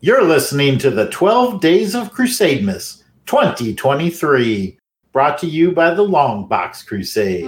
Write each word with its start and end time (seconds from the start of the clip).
You're 0.00 0.24
listening 0.24 0.76
to 0.80 0.90
the 0.90 1.08
12 1.08 1.58
Days 1.62 1.94
of 1.94 2.12
Crusademas 2.12 3.02
2023, 3.24 4.78
brought 5.10 5.38
to 5.38 5.46
you 5.46 5.72
by 5.72 5.94
the 5.94 6.06
Longbox 6.06 6.84
Crusade. 6.86 7.46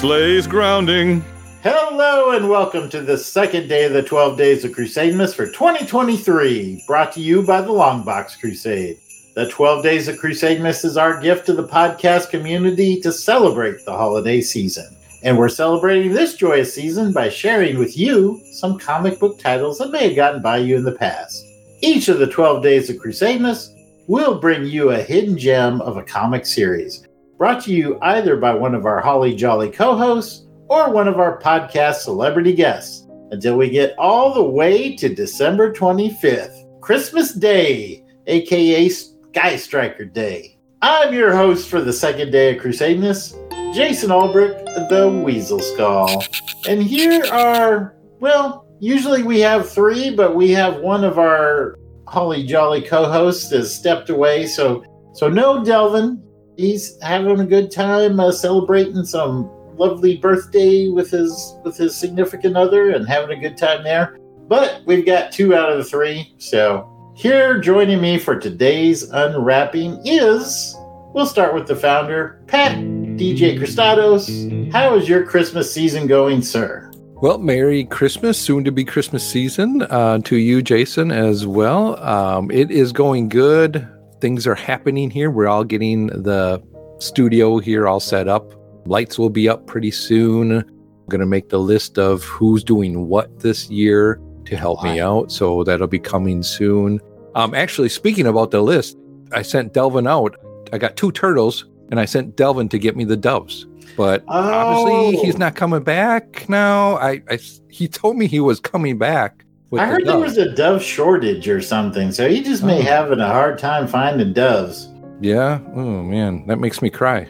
Sleighs 0.00 0.46
grounding. 0.46 1.22
Hello 1.62 2.30
and 2.30 2.48
welcome 2.48 2.88
to 2.88 3.02
the 3.02 3.18
second 3.18 3.68
day 3.68 3.84
of 3.84 3.92
the 3.92 4.02
12 4.02 4.38
Days 4.38 4.64
of 4.64 4.70
Crusademas 4.70 5.34
for 5.34 5.44
2023, 5.44 6.84
brought 6.86 7.12
to 7.12 7.20
you 7.20 7.42
by 7.42 7.60
the 7.60 7.68
Longbox 7.68 8.40
Crusade. 8.40 8.96
The 9.34 9.50
12 9.50 9.82
Days 9.82 10.08
of 10.08 10.16
Crusademas 10.16 10.86
is 10.86 10.96
our 10.96 11.20
gift 11.20 11.44
to 11.46 11.52
the 11.52 11.68
podcast 11.68 12.30
community 12.30 12.98
to 13.02 13.12
celebrate 13.12 13.84
the 13.84 13.92
holiday 13.92 14.40
season. 14.40 14.96
And 15.22 15.36
we're 15.36 15.50
celebrating 15.50 16.14
this 16.14 16.34
joyous 16.34 16.74
season 16.74 17.12
by 17.12 17.28
sharing 17.28 17.76
with 17.76 17.94
you 17.94 18.40
some 18.52 18.78
comic 18.78 19.20
book 19.20 19.38
titles 19.38 19.76
that 19.80 19.90
may 19.90 20.08
have 20.08 20.16
gotten 20.16 20.40
by 20.40 20.56
you 20.56 20.76
in 20.76 20.84
the 20.84 20.92
past. 20.92 21.44
Each 21.82 22.08
of 22.08 22.18
the 22.18 22.26
12 22.26 22.62
Days 22.62 22.88
of 22.88 22.96
Crusademas 22.96 23.78
will 24.06 24.40
bring 24.40 24.64
you 24.64 24.92
a 24.92 25.02
hidden 25.02 25.36
gem 25.36 25.82
of 25.82 25.98
a 25.98 26.02
comic 26.02 26.46
series, 26.46 27.06
brought 27.40 27.64
to 27.64 27.72
you 27.72 27.98
either 28.02 28.36
by 28.36 28.52
one 28.52 28.74
of 28.74 28.84
our 28.84 29.00
Holly 29.00 29.34
Jolly 29.34 29.70
co 29.70 29.96
hosts 29.96 30.46
or 30.68 30.92
one 30.92 31.08
of 31.08 31.18
our 31.18 31.40
podcast 31.40 32.00
celebrity 32.00 32.52
guests 32.52 33.08
until 33.30 33.56
we 33.56 33.70
get 33.70 33.98
all 33.98 34.34
the 34.34 34.44
way 34.44 34.94
to 34.96 35.14
December 35.14 35.72
25th, 35.72 36.82
Christmas 36.82 37.32
Day, 37.32 38.04
aka 38.26 38.90
Sky 38.90 39.56
Striker 39.56 40.04
Day. 40.04 40.58
I'm 40.82 41.14
your 41.14 41.34
host 41.34 41.70
for 41.70 41.80
the 41.80 41.94
second 41.94 42.30
day 42.30 42.54
of 42.54 42.62
Crusademas, 42.62 43.34
Jason 43.74 44.10
Albrecht, 44.10 44.62
the 44.90 45.08
Weasel 45.24 45.60
Skull. 45.60 46.22
And 46.68 46.82
here 46.82 47.24
are, 47.32 47.96
well, 48.20 48.66
usually 48.80 49.22
we 49.22 49.40
have 49.40 49.72
three, 49.72 50.14
but 50.14 50.36
we 50.36 50.50
have 50.50 50.82
one 50.82 51.04
of 51.04 51.18
our 51.18 51.78
Holly 52.06 52.44
Jolly 52.44 52.82
co-hosts 52.82 53.50
has 53.50 53.74
stepped 53.74 54.10
away, 54.10 54.46
so 54.46 54.84
so 55.14 55.30
no 55.30 55.64
Delvin. 55.64 56.22
He's 56.60 57.00
having 57.02 57.40
a 57.40 57.46
good 57.46 57.70
time 57.70 58.20
uh, 58.20 58.32
celebrating 58.32 59.02
some 59.06 59.50
lovely 59.76 60.18
birthday 60.18 60.88
with 60.88 61.10
his 61.10 61.56
with 61.64 61.76
his 61.78 61.96
significant 61.96 62.54
other 62.54 62.90
and 62.90 63.08
having 63.08 63.36
a 63.36 63.40
good 63.40 63.56
time 63.56 63.82
there. 63.82 64.18
But 64.46 64.82
we've 64.84 65.06
got 65.06 65.32
two 65.32 65.54
out 65.54 65.72
of 65.72 65.78
the 65.78 65.84
three. 65.84 66.34
So 66.36 67.14
here 67.16 67.58
joining 67.60 68.02
me 68.02 68.18
for 68.18 68.38
today's 68.38 69.10
unwrapping 69.10 70.02
is 70.04 70.76
we'll 71.14 71.24
start 71.24 71.54
with 71.54 71.66
the 71.66 71.76
founder, 71.76 72.42
Pat 72.46 72.76
DJ 72.76 73.58
Cristados. 73.58 74.70
How 74.70 74.94
is 74.96 75.08
your 75.08 75.24
Christmas 75.24 75.72
season 75.72 76.06
going, 76.06 76.42
sir? 76.42 76.90
Well, 77.22 77.38
Merry 77.38 77.84
Christmas, 77.84 78.38
soon 78.38 78.64
to 78.64 78.72
be 78.72 78.84
Christmas 78.84 79.26
season 79.26 79.82
uh, 79.82 80.18
to 80.20 80.36
you, 80.36 80.60
Jason, 80.60 81.10
as 81.10 81.46
well. 81.46 82.02
Um, 82.02 82.50
it 82.50 82.70
is 82.70 82.92
going 82.92 83.28
good. 83.28 83.86
Things 84.20 84.46
are 84.46 84.54
happening 84.54 85.10
here. 85.10 85.30
We're 85.30 85.48
all 85.48 85.64
getting 85.64 86.08
the 86.08 86.62
studio 86.98 87.58
here 87.58 87.88
all 87.88 88.00
set 88.00 88.28
up. 88.28 88.52
Lights 88.86 89.18
will 89.18 89.30
be 89.30 89.48
up 89.48 89.66
pretty 89.66 89.90
soon. 89.90 90.52
I'm 90.52 91.06
going 91.08 91.20
to 91.20 91.26
make 91.26 91.48
the 91.48 91.58
list 91.58 91.98
of 91.98 92.22
who's 92.24 92.62
doing 92.62 93.08
what 93.08 93.40
this 93.40 93.70
year 93.70 94.20
to 94.44 94.56
help 94.56 94.82
me 94.82 95.00
out. 95.00 95.32
So 95.32 95.64
that'll 95.64 95.86
be 95.86 95.98
coming 95.98 96.42
soon. 96.42 97.00
Um, 97.34 97.54
actually, 97.54 97.88
speaking 97.88 98.26
about 98.26 98.50
the 98.50 98.60
list, 98.62 98.98
I 99.32 99.42
sent 99.42 99.72
Delvin 99.72 100.06
out. 100.06 100.36
I 100.72 100.78
got 100.78 100.96
two 100.96 101.12
turtles 101.12 101.64
and 101.90 101.98
I 101.98 102.04
sent 102.04 102.36
Delvin 102.36 102.68
to 102.70 102.78
get 102.78 102.96
me 102.96 103.04
the 103.04 103.16
doves. 103.16 103.66
But 103.96 104.22
obviously, 104.28 105.18
Oh. 105.18 105.24
he's 105.24 105.38
not 105.38 105.56
coming 105.56 105.82
back 105.82 106.48
now. 106.48 106.96
I, 106.96 107.22
I 107.28 107.38
he 107.70 107.88
told 107.88 108.16
me 108.16 108.26
he 108.26 108.40
was 108.40 108.60
coming 108.60 108.98
back. 108.98 109.44
With 109.70 109.80
I 109.80 109.86
the 109.86 109.92
heard 109.92 110.06
there 110.06 110.18
was 110.18 110.36
a 110.36 110.52
dove 110.54 110.82
shortage 110.82 111.48
or 111.48 111.60
something, 111.60 112.10
so 112.12 112.28
he 112.28 112.42
just 112.42 112.62
may 112.64 112.80
Oh. 112.80 112.82
having 112.82 113.20
a 113.20 113.28
hard 113.28 113.58
time 113.58 113.86
finding 113.86 114.32
doves. 114.32 114.88
Yeah. 115.20 115.60
Oh 115.74 116.02
man, 116.02 116.46
that 116.48 116.58
makes 116.58 116.82
me 116.82 116.90
cry. 116.90 117.28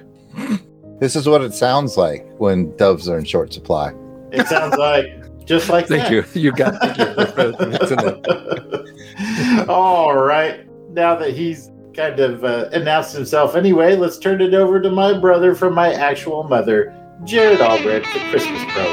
This 1.00 1.16
is 1.16 1.26
what 1.28 1.42
it 1.42 1.52
sounds 1.54 1.96
like 1.96 2.26
when 2.38 2.74
doves 2.76 3.08
are 3.08 3.18
in 3.18 3.24
short 3.24 3.52
supply. 3.52 3.92
It 4.32 4.46
sounds 4.46 4.76
like 4.76 5.06
just 5.44 5.68
like 5.68 5.86
Thank 5.88 6.04
that. 6.04 6.12
you. 6.34 6.40
You 6.42 6.52
got 6.52 6.80
thank 6.80 6.98
you 6.98 7.06
for- 7.26 7.52
for 7.52 7.66
mixing 7.66 7.98
it. 8.00 9.68
All 9.68 10.14
right. 10.16 10.66
Now 10.94 11.14
that 11.16 11.30
he's 11.34 11.70
kind 11.94 12.20
of 12.20 12.44
uh, 12.44 12.68
announced 12.72 13.14
himself 13.14 13.54
anyway, 13.56 13.96
let's 13.96 14.18
turn 14.18 14.40
it 14.40 14.54
over 14.54 14.80
to 14.80 14.90
my 14.90 15.18
brother 15.18 15.54
from 15.54 15.74
my 15.74 15.92
actual 15.92 16.44
mother, 16.44 16.94
Jared 17.24 17.60
Albrecht, 17.60 18.06
the 18.14 18.20
Christmas 18.30 18.62
Pro. 18.72 18.84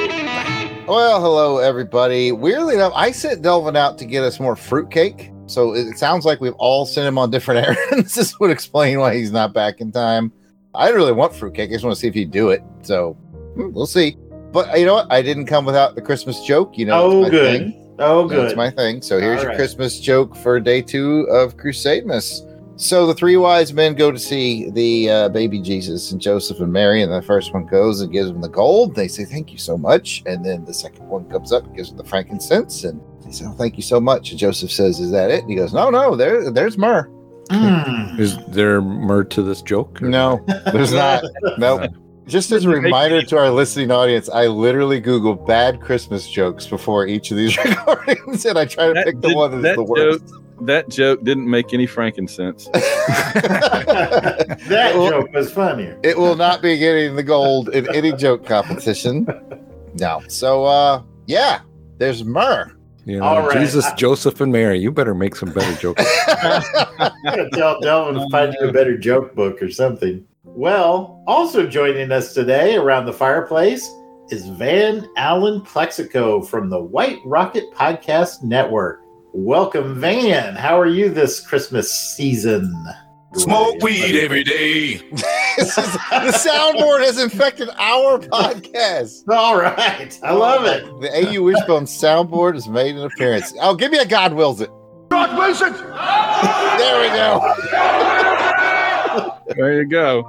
Well, 0.88 1.20
hello 1.22 1.58
everybody. 1.58 2.32
Weirdly 2.32 2.76
enough, 2.76 2.94
I 2.96 3.12
sent 3.12 3.42
Delvin 3.42 3.76
out 3.76 3.98
to 3.98 4.06
get 4.06 4.24
us 4.24 4.40
more 4.40 4.56
fruitcake. 4.56 5.32
So 5.46 5.74
it 5.74 5.98
sounds 5.98 6.24
like 6.26 6.40
we've 6.40 6.54
all 6.54 6.86
sent 6.86 7.08
him 7.08 7.18
on 7.18 7.30
different 7.30 7.68
errands. 7.92 8.16
this 8.16 8.40
would 8.40 8.52
explain 8.52 9.00
why 9.00 9.16
he's 9.16 9.32
not 9.32 9.54
back 9.54 9.82
in 9.82 9.92
time. 9.92 10.32
I 10.74 10.90
really 10.90 11.12
want 11.12 11.34
fruitcake. 11.36 11.70
I 11.70 11.74
just 11.74 11.84
want 11.84 11.96
to 11.96 12.00
see 12.00 12.08
if 12.08 12.14
he'd 12.14 12.32
do 12.32 12.50
it. 12.50 12.62
So 12.84 13.14
hmm, 13.56 13.72
we'll 13.74 13.86
see. 13.86 14.16
But 14.54 14.80
you 14.80 14.86
know 14.86 14.94
what? 14.94 15.12
I 15.12 15.22
didn't 15.22 15.46
come 15.48 15.66
without 15.66 15.96
the 15.96 16.02
Christmas 16.02 16.42
joke. 16.46 16.78
You 16.78 16.86
know, 16.86 17.04
Oh, 17.04 17.22
my 17.24 17.30
good. 17.30 17.60
thing. 17.60 17.96
Oh, 18.00 18.28
good. 18.28 18.46
That's 18.46 18.56
my 18.56 18.70
thing. 18.70 19.02
So 19.02 19.20
here's 19.20 19.38
All 19.40 19.44
your 19.44 19.50
right. 19.50 19.58
Christmas 19.58 20.00
joke 20.00 20.36
for 20.38 20.60
day 20.60 20.82
two 20.82 21.22
of 21.30 21.58
Crusademas. 21.58 22.44
So 22.78 23.08
the 23.08 23.16
three 23.16 23.38
wise 23.38 23.74
men 23.74 23.96
go 23.96 24.12
to 24.12 24.20
see 24.20 24.70
the 24.70 25.10
uh, 25.10 25.30
baby 25.30 25.60
Jesus 25.60 26.12
and 26.12 26.22
Joseph 26.22 26.60
and 26.60 26.72
Mary, 26.72 27.02
and 27.02 27.12
the 27.12 27.24
first 27.24 27.52
one 27.52 27.66
goes 27.66 28.02
and 28.02 28.12
gives 28.12 28.32
them 28.32 28.40
the 28.40 28.50
gold. 28.50 28.94
They 28.94 29.08
say, 29.08 29.26
"Thank 29.26 29.52
you 29.52 29.58
so 29.58 29.80
much," 29.80 30.22
and 30.28 30.46
then 30.46 30.64
the 30.64 30.74
second 30.74 31.08
one 31.08 31.28
comes 31.28 31.52
up 31.52 31.66
and 31.66 31.76
gives 31.76 31.90
them 31.90 31.98
the 31.98 32.04
frankincense, 32.04 32.84
and 32.84 33.02
they 33.26 33.32
say, 33.32 33.46
oh, 33.48 33.54
"Thank 33.54 33.78
you 33.78 33.84
so 33.84 34.00
much." 34.00 34.30
And 34.30 34.40
Joseph 34.40 34.72
says, 34.72 35.00
"Is 35.00 35.10
that 35.10 35.32
it?" 35.32 35.42
And 35.42 35.50
he 35.50 35.56
goes, 35.56 35.74
"No, 35.74 35.90
no, 35.90 36.16
there, 36.16 36.52
there's 36.52 36.78
myrrh." 36.78 37.10
Mm. 37.50 38.20
Is 38.20 38.38
there 38.50 38.80
more 38.80 39.24
to 39.24 39.42
this 39.42 39.64
joke? 39.64 40.00
No, 40.00 40.46
there's 40.72 40.94
not. 41.04 41.24
Nope. 41.58 41.92
Just 42.28 42.52
as 42.52 42.66
a 42.66 42.70
reminder 42.70 43.24
to 43.24 43.38
our 43.38 43.50
listening 43.50 43.90
audience, 43.90 44.30
I 44.30 44.48
literally 44.48 45.00
Google 45.00 45.34
bad 45.34 45.80
Christmas 45.80 46.30
jokes 46.30 46.68
before 46.68 47.08
each 47.08 47.32
of 47.32 47.38
these 47.38 47.58
recordings, 47.66 48.46
and 48.46 48.60
I 48.60 48.66
try 48.66 48.88
to 48.88 48.94
That 48.94 49.06
pick 49.06 49.22
the 49.22 49.34
one 49.34 49.62
that's 49.62 49.64
that 49.64 49.76
the 49.78 49.84
worst. 49.84 50.34
That 50.62 50.90
joke 50.90 51.24
didn't 51.24 51.50
make 51.50 51.74
any 51.74 51.86
frankincense. 51.86 52.66
that 52.74 54.60
Well, 54.96 55.10
joke 55.10 55.32
was 55.34 55.52
funnier. 55.52 56.00
it 56.04 56.18
will 56.18 56.36
not 56.36 56.62
be 56.62 56.78
getting 56.78 57.16
the 57.16 57.24
gold 57.24 57.70
in 57.70 57.94
any 57.96 58.12
joke 58.14 58.46
competition. 58.46 59.28
No. 60.00 60.22
So 60.28 60.66
uh 60.66 61.04
yeah, 61.28 61.62
there's 61.98 62.24
myrrh. 62.24 62.72
You 63.06 63.20
know, 63.20 63.24
All 63.24 63.48
right. 63.48 63.58
Jesus, 63.60 63.90
Joseph, 63.94 64.42
and 64.42 64.52
Mary. 64.52 64.80
You 64.80 64.92
better 64.92 65.16
make 65.16 65.36
some 65.36 65.52
better 65.54 65.74
jokes. 65.80 66.04
I'm 66.28 67.12
gonna 67.24 67.50
tell 67.52 67.80
Delvin 67.80 68.16
to 68.16 68.28
find 68.30 68.54
you 68.60 68.68
a 68.68 68.74
better 68.74 68.98
joke 68.98 69.34
book 69.34 69.62
or 69.62 69.70
something. 69.70 70.26
Well, 70.44 71.24
also 71.28 71.66
joining 71.68 72.12
us 72.12 72.34
today 72.34 72.76
around 72.76 73.06
the 73.06 73.14
fireplace 73.14 73.90
is 74.30 74.48
Van 74.50 75.08
Allen 75.16 75.62
Plexico 75.62 76.46
from 76.46 76.70
the 76.70 76.82
White 76.82 77.20
Rocket 77.24 77.64
Podcast 77.74 78.44
Network. 78.44 79.02
Welcome, 79.40 80.02
Van. 80.02 80.56
How 80.56 80.80
are 80.80 80.88
you 80.88 81.10
this 81.10 81.40
Christmas 81.46 81.92
season? 81.92 82.74
Smoke 83.36 83.80
weed 83.84 84.20
every 84.20 84.44
day. 84.44 85.00
This 85.58 85.76
is- 85.78 85.94
the 85.94 86.34
soundboard 86.50 87.04
has 87.04 87.20
infected 87.20 87.70
our 87.78 88.18
podcast. 88.20 89.24
All 89.30 89.60
right. 89.60 90.20
I 90.24 90.32
love 90.32 90.66
it. 90.66 90.86
The 91.02 91.30
AU 91.36 91.42
Wishbone 91.44 91.86
soundboard 91.86 92.54
has 92.56 92.68
made 92.68 92.96
an 92.96 93.04
appearance. 93.04 93.54
Oh, 93.62 93.74
give 93.76 93.92
me 93.92 93.98
a 94.00 94.06
God 94.06 94.34
wills 94.34 94.60
it. 94.62 94.70
God 95.10 95.36
wills 95.38 95.62
it. 95.62 95.74
There 96.78 97.02
we 97.02 97.08
go. 97.16 97.54
There 99.56 99.80
you 99.82 99.86
go. 99.88 100.24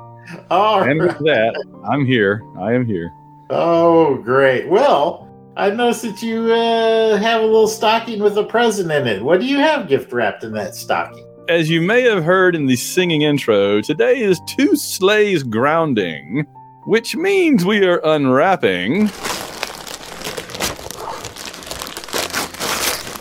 All 0.50 0.82
And 0.82 1.00
right. 1.00 1.08
with 1.08 1.18
that, 1.26 1.64
I'm 1.90 2.06
here. 2.06 2.42
I 2.58 2.72
am 2.72 2.86
here. 2.86 3.10
Oh, 3.50 4.16
great. 4.16 4.68
Well, 4.68 5.27
I 5.58 5.70
noticed 5.70 6.02
that 6.02 6.22
you 6.22 6.52
uh, 6.52 7.16
have 7.16 7.42
a 7.42 7.44
little 7.44 7.66
stocking 7.66 8.22
with 8.22 8.38
a 8.38 8.44
present 8.44 8.92
in 8.92 9.08
it. 9.08 9.24
What 9.24 9.40
do 9.40 9.46
you 9.46 9.56
have 9.56 9.88
gift 9.88 10.12
wrapped 10.12 10.44
in 10.44 10.52
that 10.52 10.76
stocking? 10.76 11.26
As 11.48 11.68
you 11.68 11.80
may 11.80 12.02
have 12.02 12.22
heard 12.22 12.54
in 12.54 12.66
the 12.66 12.76
singing 12.76 13.22
intro, 13.22 13.80
today 13.80 14.20
is 14.20 14.40
two 14.46 14.76
sleighs 14.76 15.42
grounding, 15.42 16.46
which 16.84 17.16
means 17.16 17.64
we 17.64 17.84
are 17.84 18.00
unwrapping 18.04 19.08